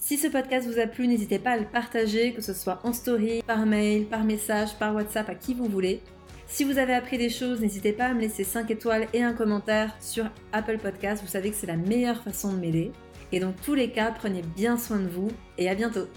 [0.05, 2.91] Si ce podcast vous a plu, n'hésitez pas à le partager, que ce soit en
[2.91, 6.01] story, par mail, par message, par WhatsApp, à qui vous voulez.
[6.45, 9.31] Si vous avez appris des choses, n'hésitez pas à me laisser 5 étoiles et un
[9.31, 11.23] commentaire sur Apple Podcast.
[11.23, 12.91] Vous savez que c'est la meilleure façon de m'aider.
[13.31, 16.09] Et dans tous les cas, prenez bien soin de vous et à bientôt.